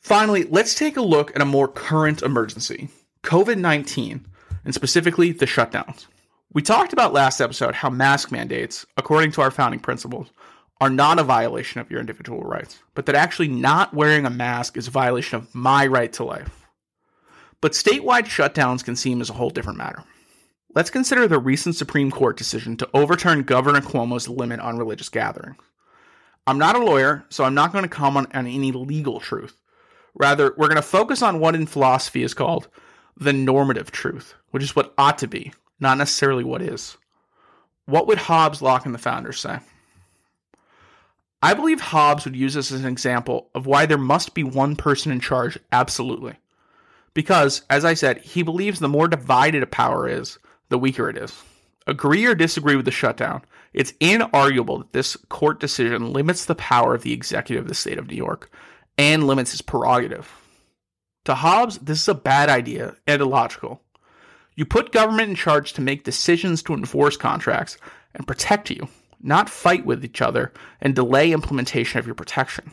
Finally, 0.00 0.44
let's 0.44 0.74
take 0.74 0.96
a 0.96 1.02
look 1.02 1.34
at 1.34 1.42
a 1.42 1.46
more 1.46 1.68
current 1.68 2.22
emergency 2.22 2.88
COVID 3.22 3.58
19, 3.58 4.26
and 4.64 4.74
specifically 4.74 5.32
the 5.32 5.46
shutdowns. 5.46 6.06
We 6.52 6.62
talked 6.62 6.92
about 6.92 7.12
last 7.12 7.40
episode 7.40 7.74
how 7.74 7.90
mask 7.90 8.32
mandates, 8.32 8.86
according 8.96 9.32
to 9.32 9.42
our 9.42 9.50
founding 9.50 9.80
principles, 9.80 10.30
are 10.80 10.88
not 10.88 11.18
a 11.18 11.24
violation 11.24 11.80
of 11.80 11.90
your 11.90 12.00
individual 12.00 12.40
rights, 12.40 12.78
but 12.94 13.06
that 13.06 13.14
actually 13.14 13.48
not 13.48 13.92
wearing 13.92 14.24
a 14.24 14.30
mask 14.30 14.76
is 14.76 14.86
a 14.86 14.92
violation 14.92 15.36
of 15.36 15.54
my 15.54 15.86
right 15.86 16.12
to 16.14 16.24
life. 16.24 16.66
But 17.60 17.72
statewide 17.72 18.26
shutdowns 18.26 18.84
can 18.84 18.94
seem 18.94 19.20
as 19.20 19.28
a 19.28 19.34
whole 19.34 19.50
different 19.50 19.78
matter. 19.78 20.04
Let's 20.74 20.90
consider 20.90 21.26
the 21.26 21.40
recent 21.40 21.74
Supreme 21.74 22.10
Court 22.10 22.36
decision 22.36 22.76
to 22.76 22.88
overturn 22.94 23.42
Governor 23.42 23.80
Cuomo's 23.80 24.28
limit 24.28 24.60
on 24.60 24.78
religious 24.78 25.08
gatherings. 25.08 25.56
I'm 26.46 26.58
not 26.58 26.76
a 26.76 26.84
lawyer, 26.84 27.24
so 27.30 27.44
I'm 27.44 27.54
not 27.54 27.72
going 27.72 27.82
to 27.82 27.88
comment 27.88 28.28
on 28.34 28.46
any 28.46 28.70
legal 28.72 29.18
truth. 29.18 29.56
Rather, 30.18 30.52
we're 30.56 30.66
going 30.66 30.76
to 30.76 30.82
focus 30.82 31.22
on 31.22 31.38
what 31.38 31.54
in 31.54 31.66
philosophy 31.66 32.22
is 32.22 32.34
called 32.34 32.68
the 33.16 33.32
normative 33.32 33.90
truth, 33.90 34.34
which 34.50 34.62
is 34.62 34.74
what 34.74 34.92
ought 34.98 35.18
to 35.18 35.28
be, 35.28 35.52
not 35.80 35.96
necessarily 35.96 36.44
what 36.44 36.60
is. 36.60 36.96
What 37.86 38.06
would 38.06 38.18
Hobbes, 38.18 38.60
Locke, 38.60 38.84
and 38.84 38.94
the 38.94 38.98
founders 38.98 39.40
say? 39.40 39.60
I 41.40 41.54
believe 41.54 41.80
Hobbes 41.80 42.24
would 42.24 42.34
use 42.34 42.54
this 42.54 42.72
as 42.72 42.82
an 42.82 42.90
example 42.90 43.48
of 43.54 43.66
why 43.66 43.86
there 43.86 43.96
must 43.96 44.34
be 44.34 44.42
one 44.42 44.74
person 44.74 45.12
in 45.12 45.20
charge, 45.20 45.56
absolutely. 45.70 46.34
Because, 47.14 47.62
as 47.70 47.84
I 47.84 47.94
said, 47.94 48.18
he 48.18 48.42
believes 48.42 48.80
the 48.80 48.88
more 48.88 49.08
divided 49.08 49.62
a 49.62 49.66
power 49.66 50.08
is, 50.08 50.38
the 50.68 50.78
weaker 50.78 51.08
it 51.08 51.16
is. 51.16 51.42
Agree 51.86 52.26
or 52.26 52.34
disagree 52.34 52.76
with 52.76 52.84
the 52.84 52.90
shutdown, 52.90 53.42
it's 53.72 53.92
inarguable 53.92 54.78
that 54.78 54.92
this 54.92 55.16
court 55.28 55.60
decision 55.60 56.12
limits 56.12 56.44
the 56.44 56.54
power 56.56 56.94
of 56.94 57.02
the 57.02 57.12
executive 57.12 57.64
of 57.64 57.68
the 57.68 57.74
state 57.74 57.98
of 57.98 58.08
New 58.08 58.16
York 58.16 58.50
and 58.98 59.26
limits 59.26 59.52
his 59.52 59.62
prerogative. 59.62 60.30
To 61.24 61.34
Hobbes, 61.34 61.78
this 61.78 62.00
is 62.00 62.08
a 62.08 62.14
bad 62.14 62.50
idea 62.50 62.96
and 63.06 63.22
illogical. 63.22 63.80
You 64.56 64.64
put 64.64 64.92
government 64.92 65.30
in 65.30 65.36
charge 65.36 65.72
to 65.74 65.80
make 65.80 66.02
decisions 66.02 66.62
to 66.64 66.74
enforce 66.74 67.16
contracts 67.16 67.78
and 68.14 68.26
protect 68.26 68.70
you, 68.70 68.88
not 69.22 69.48
fight 69.48 69.86
with 69.86 70.04
each 70.04 70.20
other 70.20 70.52
and 70.80 70.94
delay 70.94 71.30
implementation 71.30 72.00
of 72.00 72.06
your 72.06 72.16
protection. 72.16 72.72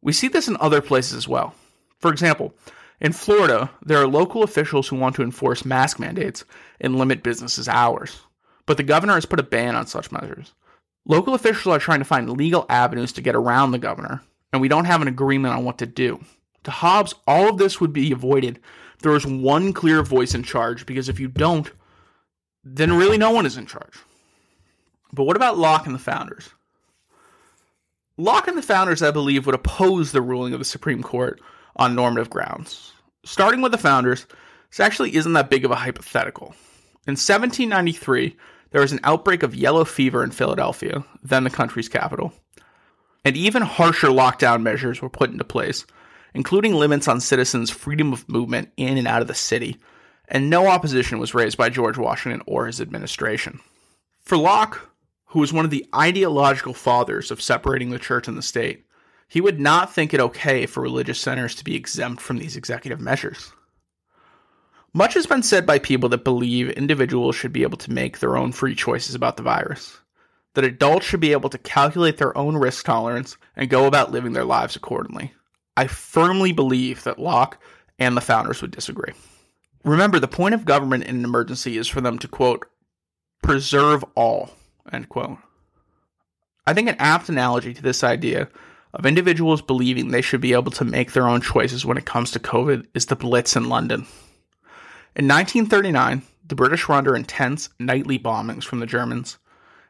We 0.00 0.12
see 0.12 0.28
this 0.28 0.48
in 0.48 0.56
other 0.58 0.80
places 0.80 1.14
as 1.14 1.28
well. 1.28 1.54
For 1.98 2.10
example, 2.10 2.54
in 3.00 3.12
Florida, 3.12 3.70
there 3.84 3.98
are 3.98 4.06
local 4.06 4.42
officials 4.42 4.88
who 4.88 4.96
want 4.96 5.16
to 5.16 5.22
enforce 5.22 5.64
mask 5.64 5.98
mandates 5.98 6.44
and 6.80 6.96
limit 6.96 7.22
businesses' 7.22 7.68
hours, 7.68 8.20
but 8.64 8.78
the 8.78 8.82
governor 8.82 9.14
has 9.14 9.26
put 9.26 9.40
a 9.40 9.42
ban 9.42 9.76
on 9.76 9.86
such 9.86 10.12
measures. 10.12 10.54
Local 11.04 11.34
officials 11.34 11.74
are 11.74 11.78
trying 11.78 11.98
to 11.98 12.04
find 12.04 12.30
legal 12.30 12.64
avenues 12.70 13.12
to 13.12 13.20
get 13.20 13.36
around 13.36 13.72
the 13.72 13.78
governor, 13.78 14.22
and 14.56 14.62
we 14.62 14.68
don't 14.68 14.86
have 14.86 15.02
an 15.02 15.08
agreement 15.08 15.54
on 15.54 15.64
what 15.64 15.78
to 15.78 15.86
do. 15.86 16.18
To 16.64 16.70
Hobbes, 16.70 17.14
all 17.26 17.48
of 17.48 17.58
this 17.58 17.80
would 17.80 17.92
be 17.92 18.10
avoided 18.10 18.58
there 19.00 19.12
was 19.12 19.26
one 19.26 19.72
clear 19.72 20.02
voice 20.02 20.34
in 20.34 20.42
charge, 20.42 20.86
because 20.86 21.08
if 21.08 21.20
you 21.20 21.28
don't, 21.28 21.70
then 22.64 22.92
really 22.92 23.18
no 23.18 23.30
one 23.30 23.46
is 23.46 23.56
in 23.56 23.66
charge. 23.66 23.98
But 25.12 25.24
what 25.24 25.36
about 25.36 25.58
Locke 25.58 25.86
and 25.86 25.94
the 25.94 26.00
founders? 26.00 26.50
Locke 28.16 28.48
and 28.48 28.56
the 28.56 28.62
founders, 28.62 29.02
I 29.02 29.10
believe, 29.10 29.46
would 29.46 29.54
oppose 29.54 30.12
the 30.12 30.22
ruling 30.22 30.54
of 30.54 30.58
the 30.58 30.64
Supreme 30.64 31.02
Court 31.02 31.40
on 31.76 31.94
normative 31.94 32.30
grounds. 32.30 32.92
Starting 33.24 33.60
with 33.60 33.72
the 33.72 33.78
founders, 33.78 34.26
this 34.70 34.80
actually 34.80 35.14
isn't 35.14 35.34
that 35.34 35.50
big 35.50 35.64
of 35.64 35.70
a 35.70 35.76
hypothetical. 35.76 36.54
In 37.06 37.12
1793, 37.12 38.36
there 38.70 38.80
was 38.80 38.92
an 38.92 39.00
outbreak 39.04 39.42
of 39.42 39.54
yellow 39.54 39.84
fever 39.84 40.24
in 40.24 40.30
Philadelphia, 40.30 41.04
then 41.22 41.44
the 41.44 41.50
country's 41.50 41.88
capital. 41.88 42.32
And 43.26 43.36
even 43.36 43.62
harsher 43.62 44.06
lockdown 44.06 44.62
measures 44.62 45.02
were 45.02 45.10
put 45.10 45.30
into 45.30 45.42
place, 45.42 45.84
including 46.32 46.74
limits 46.74 47.08
on 47.08 47.20
citizens' 47.20 47.70
freedom 47.70 48.12
of 48.12 48.28
movement 48.28 48.70
in 48.76 48.96
and 48.96 49.08
out 49.08 49.20
of 49.20 49.26
the 49.26 49.34
city, 49.34 49.78
and 50.28 50.48
no 50.48 50.68
opposition 50.68 51.18
was 51.18 51.34
raised 51.34 51.58
by 51.58 51.68
George 51.68 51.98
Washington 51.98 52.40
or 52.46 52.68
his 52.68 52.80
administration. 52.80 53.58
For 54.22 54.36
Locke, 54.36 54.92
who 55.24 55.40
was 55.40 55.52
one 55.52 55.64
of 55.64 55.72
the 55.72 55.84
ideological 55.92 56.72
fathers 56.72 57.32
of 57.32 57.42
separating 57.42 57.90
the 57.90 57.98
church 57.98 58.28
and 58.28 58.38
the 58.38 58.42
state, 58.42 58.86
he 59.26 59.40
would 59.40 59.58
not 59.58 59.92
think 59.92 60.14
it 60.14 60.20
okay 60.20 60.64
for 60.64 60.80
religious 60.80 61.18
centers 61.18 61.56
to 61.56 61.64
be 61.64 61.74
exempt 61.74 62.22
from 62.22 62.38
these 62.38 62.54
executive 62.54 63.00
measures. 63.00 63.50
Much 64.92 65.14
has 65.14 65.26
been 65.26 65.42
said 65.42 65.66
by 65.66 65.80
people 65.80 66.08
that 66.10 66.22
believe 66.22 66.70
individuals 66.70 67.34
should 67.34 67.52
be 67.52 67.64
able 67.64 67.78
to 67.78 67.92
make 67.92 68.20
their 68.20 68.36
own 68.36 68.52
free 68.52 68.76
choices 68.76 69.16
about 69.16 69.36
the 69.36 69.42
virus, 69.42 69.98
that 70.56 70.64
adults 70.64 71.04
should 71.04 71.20
be 71.20 71.32
able 71.32 71.50
to 71.50 71.58
calculate 71.58 72.16
their 72.16 72.36
own 72.36 72.56
risk 72.56 72.86
tolerance 72.86 73.36
and 73.56 73.68
go 73.68 73.84
about 73.84 74.10
living 74.10 74.32
their 74.32 74.42
lives 74.42 74.74
accordingly. 74.74 75.34
I 75.76 75.86
firmly 75.86 76.52
believe 76.52 77.04
that 77.04 77.18
Locke 77.18 77.62
and 77.98 78.16
the 78.16 78.22
founders 78.22 78.62
would 78.62 78.70
disagree. 78.70 79.12
Remember, 79.84 80.18
the 80.18 80.26
point 80.26 80.54
of 80.54 80.64
government 80.64 81.04
in 81.04 81.16
an 81.16 81.24
emergency 81.24 81.76
is 81.76 81.88
for 81.88 82.00
them 82.00 82.18
to, 82.20 82.26
quote, 82.26 82.64
preserve 83.42 84.02
all, 84.14 84.48
end 84.90 85.10
quote. 85.10 85.36
I 86.66 86.72
think 86.72 86.88
an 86.88 86.96
apt 86.98 87.28
analogy 87.28 87.74
to 87.74 87.82
this 87.82 88.02
idea 88.02 88.48
of 88.94 89.04
individuals 89.04 89.60
believing 89.60 90.08
they 90.08 90.22
should 90.22 90.40
be 90.40 90.54
able 90.54 90.72
to 90.72 90.86
make 90.86 91.12
their 91.12 91.28
own 91.28 91.42
choices 91.42 91.84
when 91.84 91.98
it 91.98 92.06
comes 92.06 92.30
to 92.30 92.38
COVID 92.38 92.86
is 92.94 93.04
the 93.04 93.14
Blitz 93.14 93.56
in 93.56 93.68
London. 93.68 94.06
In 95.14 95.28
1939, 95.28 96.22
the 96.46 96.54
British 96.54 96.88
were 96.88 96.94
under 96.94 97.14
intense 97.14 97.68
nightly 97.78 98.18
bombings 98.18 98.64
from 98.64 98.80
the 98.80 98.86
Germans, 98.86 99.36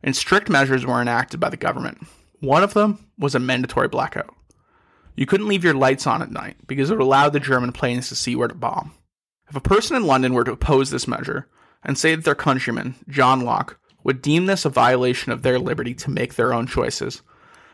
and 0.06 0.16
strict 0.16 0.48
measures 0.48 0.86
were 0.86 1.02
enacted 1.02 1.40
by 1.40 1.50
the 1.50 1.56
government. 1.56 2.06
One 2.40 2.62
of 2.62 2.74
them 2.74 3.10
was 3.18 3.34
a 3.34 3.40
mandatory 3.40 3.88
blackout. 3.88 4.34
You 5.16 5.26
couldn't 5.26 5.48
leave 5.48 5.64
your 5.64 5.74
lights 5.74 6.06
on 6.06 6.22
at 6.22 6.30
night 6.30 6.56
because 6.66 6.90
it 6.90 7.00
allowed 7.00 7.32
the 7.32 7.40
German 7.40 7.72
planes 7.72 8.08
to 8.08 8.14
see 8.14 8.36
where 8.36 8.48
to 8.48 8.54
bomb. 8.54 8.92
If 9.50 9.56
a 9.56 9.60
person 9.60 9.96
in 9.96 10.06
London 10.06 10.32
were 10.32 10.44
to 10.44 10.52
oppose 10.52 10.90
this 10.90 11.08
measure 11.08 11.48
and 11.82 11.98
say 11.98 12.14
that 12.14 12.24
their 12.24 12.34
countryman, 12.34 12.94
John 13.08 13.40
Locke, 13.40 13.78
would 14.04 14.22
deem 14.22 14.46
this 14.46 14.64
a 14.64 14.70
violation 14.70 15.32
of 15.32 15.42
their 15.42 15.58
liberty 15.58 15.94
to 15.94 16.10
make 16.10 16.34
their 16.34 16.54
own 16.54 16.66
choices, 16.66 17.22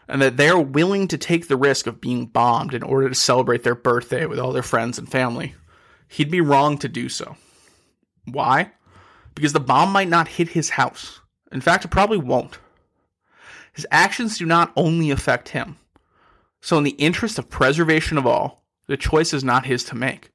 and 0.09 0.23
that 0.23 0.37
they're 0.37 0.59
willing 0.59 1.09
to 1.09 1.19
take 1.19 1.49
the 1.49 1.57
risk 1.57 1.87
of 1.87 2.01
being 2.01 2.27
bombed 2.27 2.73
in 2.73 2.83
order 2.83 3.09
to 3.09 3.15
celebrate 3.15 3.63
their 3.63 3.75
birthday 3.75 4.25
with 4.25 4.39
all 4.39 4.53
their 4.53 4.63
friends 4.63 4.99
and 4.99 5.11
family, 5.11 5.55
he'd 6.09 6.31
be 6.31 6.41
wrong 6.41 6.79
to 6.79 6.89
do 6.89 7.09
so. 7.09 7.37
Why? 8.25 8.73
Because 9.35 9.53
the 9.53 9.61
bomb 9.61 9.93
might 9.93 10.09
not 10.09 10.29
hit 10.29 10.49
his 10.49 10.71
house. 10.71 11.21
In 11.53 11.61
fact, 11.61 11.85
it 11.85 11.91
probably 11.91 12.19
won't. 12.19 12.59
His 13.73 13.87
actions 13.91 14.39
do 14.39 14.47
not 14.47 14.73
only 14.77 15.11
affect 15.11 15.51
him. 15.51 15.77
So, 16.61 16.79
in 16.79 16.85
the 16.85 16.91
interest 16.91 17.39
of 17.39 17.51
preservation 17.51 18.19
of 18.19 18.27
all, 18.27 18.65
the 18.87 18.97
choice 18.97 19.33
is 19.33 19.45
not 19.45 19.67
his 19.67 19.85
to 19.85 19.97
make. 19.97 20.31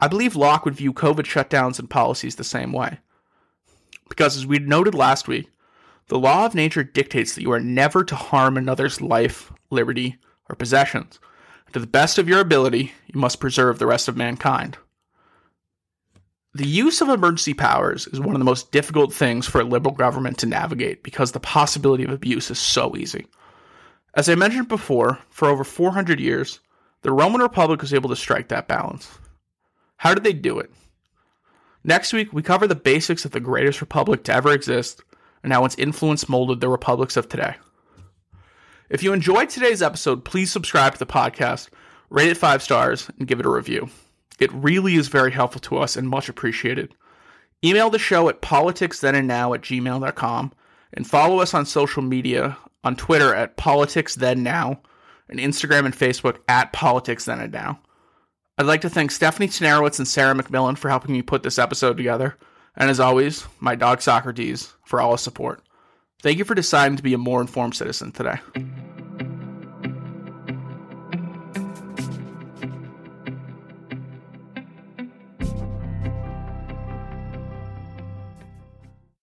I 0.00 0.08
believe 0.08 0.36
Locke 0.36 0.64
would 0.64 0.74
view 0.74 0.92
COVID 0.92 1.24
shutdowns 1.24 1.78
and 1.78 1.88
policies 1.88 2.36
the 2.36 2.44
same 2.44 2.72
way. 2.72 2.98
Because, 4.08 4.36
as 4.36 4.46
we 4.46 4.58
noted 4.58 4.94
last 4.94 5.28
week, 5.28 5.50
the 6.08 6.18
law 6.18 6.44
of 6.44 6.54
nature 6.54 6.84
dictates 6.84 7.34
that 7.34 7.42
you 7.42 7.52
are 7.52 7.60
never 7.60 8.04
to 8.04 8.14
harm 8.14 8.56
another's 8.56 9.00
life, 9.00 9.52
liberty, 9.70 10.18
or 10.48 10.56
possessions. 10.56 11.18
To 11.72 11.78
the 11.78 11.86
best 11.86 12.18
of 12.18 12.28
your 12.28 12.40
ability, 12.40 12.92
you 13.06 13.18
must 13.18 13.40
preserve 13.40 13.78
the 13.78 13.86
rest 13.86 14.06
of 14.08 14.16
mankind. 14.16 14.76
The 16.56 16.66
use 16.66 17.00
of 17.00 17.08
emergency 17.08 17.52
powers 17.52 18.06
is 18.06 18.20
one 18.20 18.36
of 18.36 18.38
the 18.38 18.44
most 18.44 18.70
difficult 18.70 19.12
things 19.12 19.44
for 19.44 19.60
a 19.60 19.64
liberal 19.64 19.92
government 19.92 20.38
to 20.38 20.46
navigate 20.46 21.02
because 21.02 21.32
the 21.32 21.40
possibility 21.40 22.04
of 22.04 22.10
abuse 22.10 22.48
is 22.48 22.60
so 22.60 22.94
easy. 22.96 23.26
As 24.14 24.28
I 24.28 24.36
mentioned 24.36 24.68
before, 24.68 25.18
for 25.30 25.48
over 25.48 25.64
400 25.64 26.20
years, 26.20 26.60
the 27.02 27.10
Roman 27.10 27.40
Republic 27.40 27.80
was 27.80 27.92
able 27.92 28.08
to 28.08 28.14
strike 28.14 28.48
that 28.48 28.68
balance. 28.68 29.18
How 29.96 30.14
did 30.14 30.22
they 30.22 30.32
do 30.32 30.60
it? 30.60 30.70
Next 31.82 32.12
week, 32.12 32.32
we 32.32 32.40
cover 32.40 32.68
the 32.68 32.76
basics 32.76 33.24
of 33.24 33.32
the 33.32 33.40
greatest 33.40 33.80
republic 33.80 34.22
to 34.24 34.32
ever 34.32 34.52
exist 34.52 35.02
and 35.42 35.52
how 35.52 35.64
its 35.64 35.74
influence 35.74 36.28
molded 36.28 36.60
the 36.60 36.68
republics 36.68 37.16
of 37.16 37.28
today. 37.28 37.56
If 38.88 39.02
you 39.02 39.12
enjoyed 39.12 39.48
today's 39.48 39.82
episode, 39.82 40.24
please 40.24 40.52
subscribe 40.52 40.92
to 40.92 40.98
the 41.00 41.06
podcast, 41.06 41.70
rate 42.10 42.30
it 42.30 42.36
five 42.36 42.62
stars, 42.62 43.10
and 43.18 43.26
give 43.26 43.40
it 43.40 43.46
a 43.46 43.50
review. 43.50 43.90
It 44.40 44.52
really 44.52 44.96
is 44.96 45.08
very 45.08 45.32
helpful 45.32 45.60
to 45.62 45.78
us 45.78 45.96
and 45.96 46.08
much 46.08 46.28
appreciated. 46.28 46.94
Email 47.64 47.90
the 47.90 47.98
show 47.98 48.28
at 48.28 48.42
politicsthenandnow 48.42 49.54
at 49.54 49.62
gmail.com 49.62 50.52
and 50.92 51.06
follow 51.06 51.38
us 51.40 51.54
on 51.54 51.66
social 51.66 52.02
media 52.02 52.56
on 52.82 52.96
Twitter 52.96 53.34
at 53.34 53.56
politicsthennow 53.56 54.78
and 55.28 55.40
Instagram 55.40 55.86
and 55.86 55.96
Facebook 55.96 56.38
at 56.48 56.72
politicsthenandnow. 56.72 57.78
I'd 58.58 58.66
like 58.66 58.82
to 58.82 58.90
thank 58.90 59.10
Stephanie 59.10 59.48
Tenarowitz 59.48 59.98
and 59.98 60.06
Sarah 60.06 60.34
McMillan 60.34 60.78
for 60.78 60.88
helping 60.88 61.12
me 61.12 61.22
put 61.22 61.42
this 61.42 61.58
episode 61.58 61.96
together, 61.96 62.36
and 62.76 62.88
as 62.88 63.00
always, 63.00 63.46
my 63.58 63.74
dog 63.74 64.00
Socrates 64.00 64.74
for 64.84 65.00
all 65.00 65.12
his 65.12 65.22
support. 65.22 65.62
Thank 66.22 66.38
you 66.38 66.44
for 66.44 66.54
deciding 66.54 66.96
to 66.96 67.02
be 67.02 67.14
a 67.14 67.18
more 67.18 67.40
informed 67.40 67.74
citizen 67.74 68.12
today. 68.12 68.38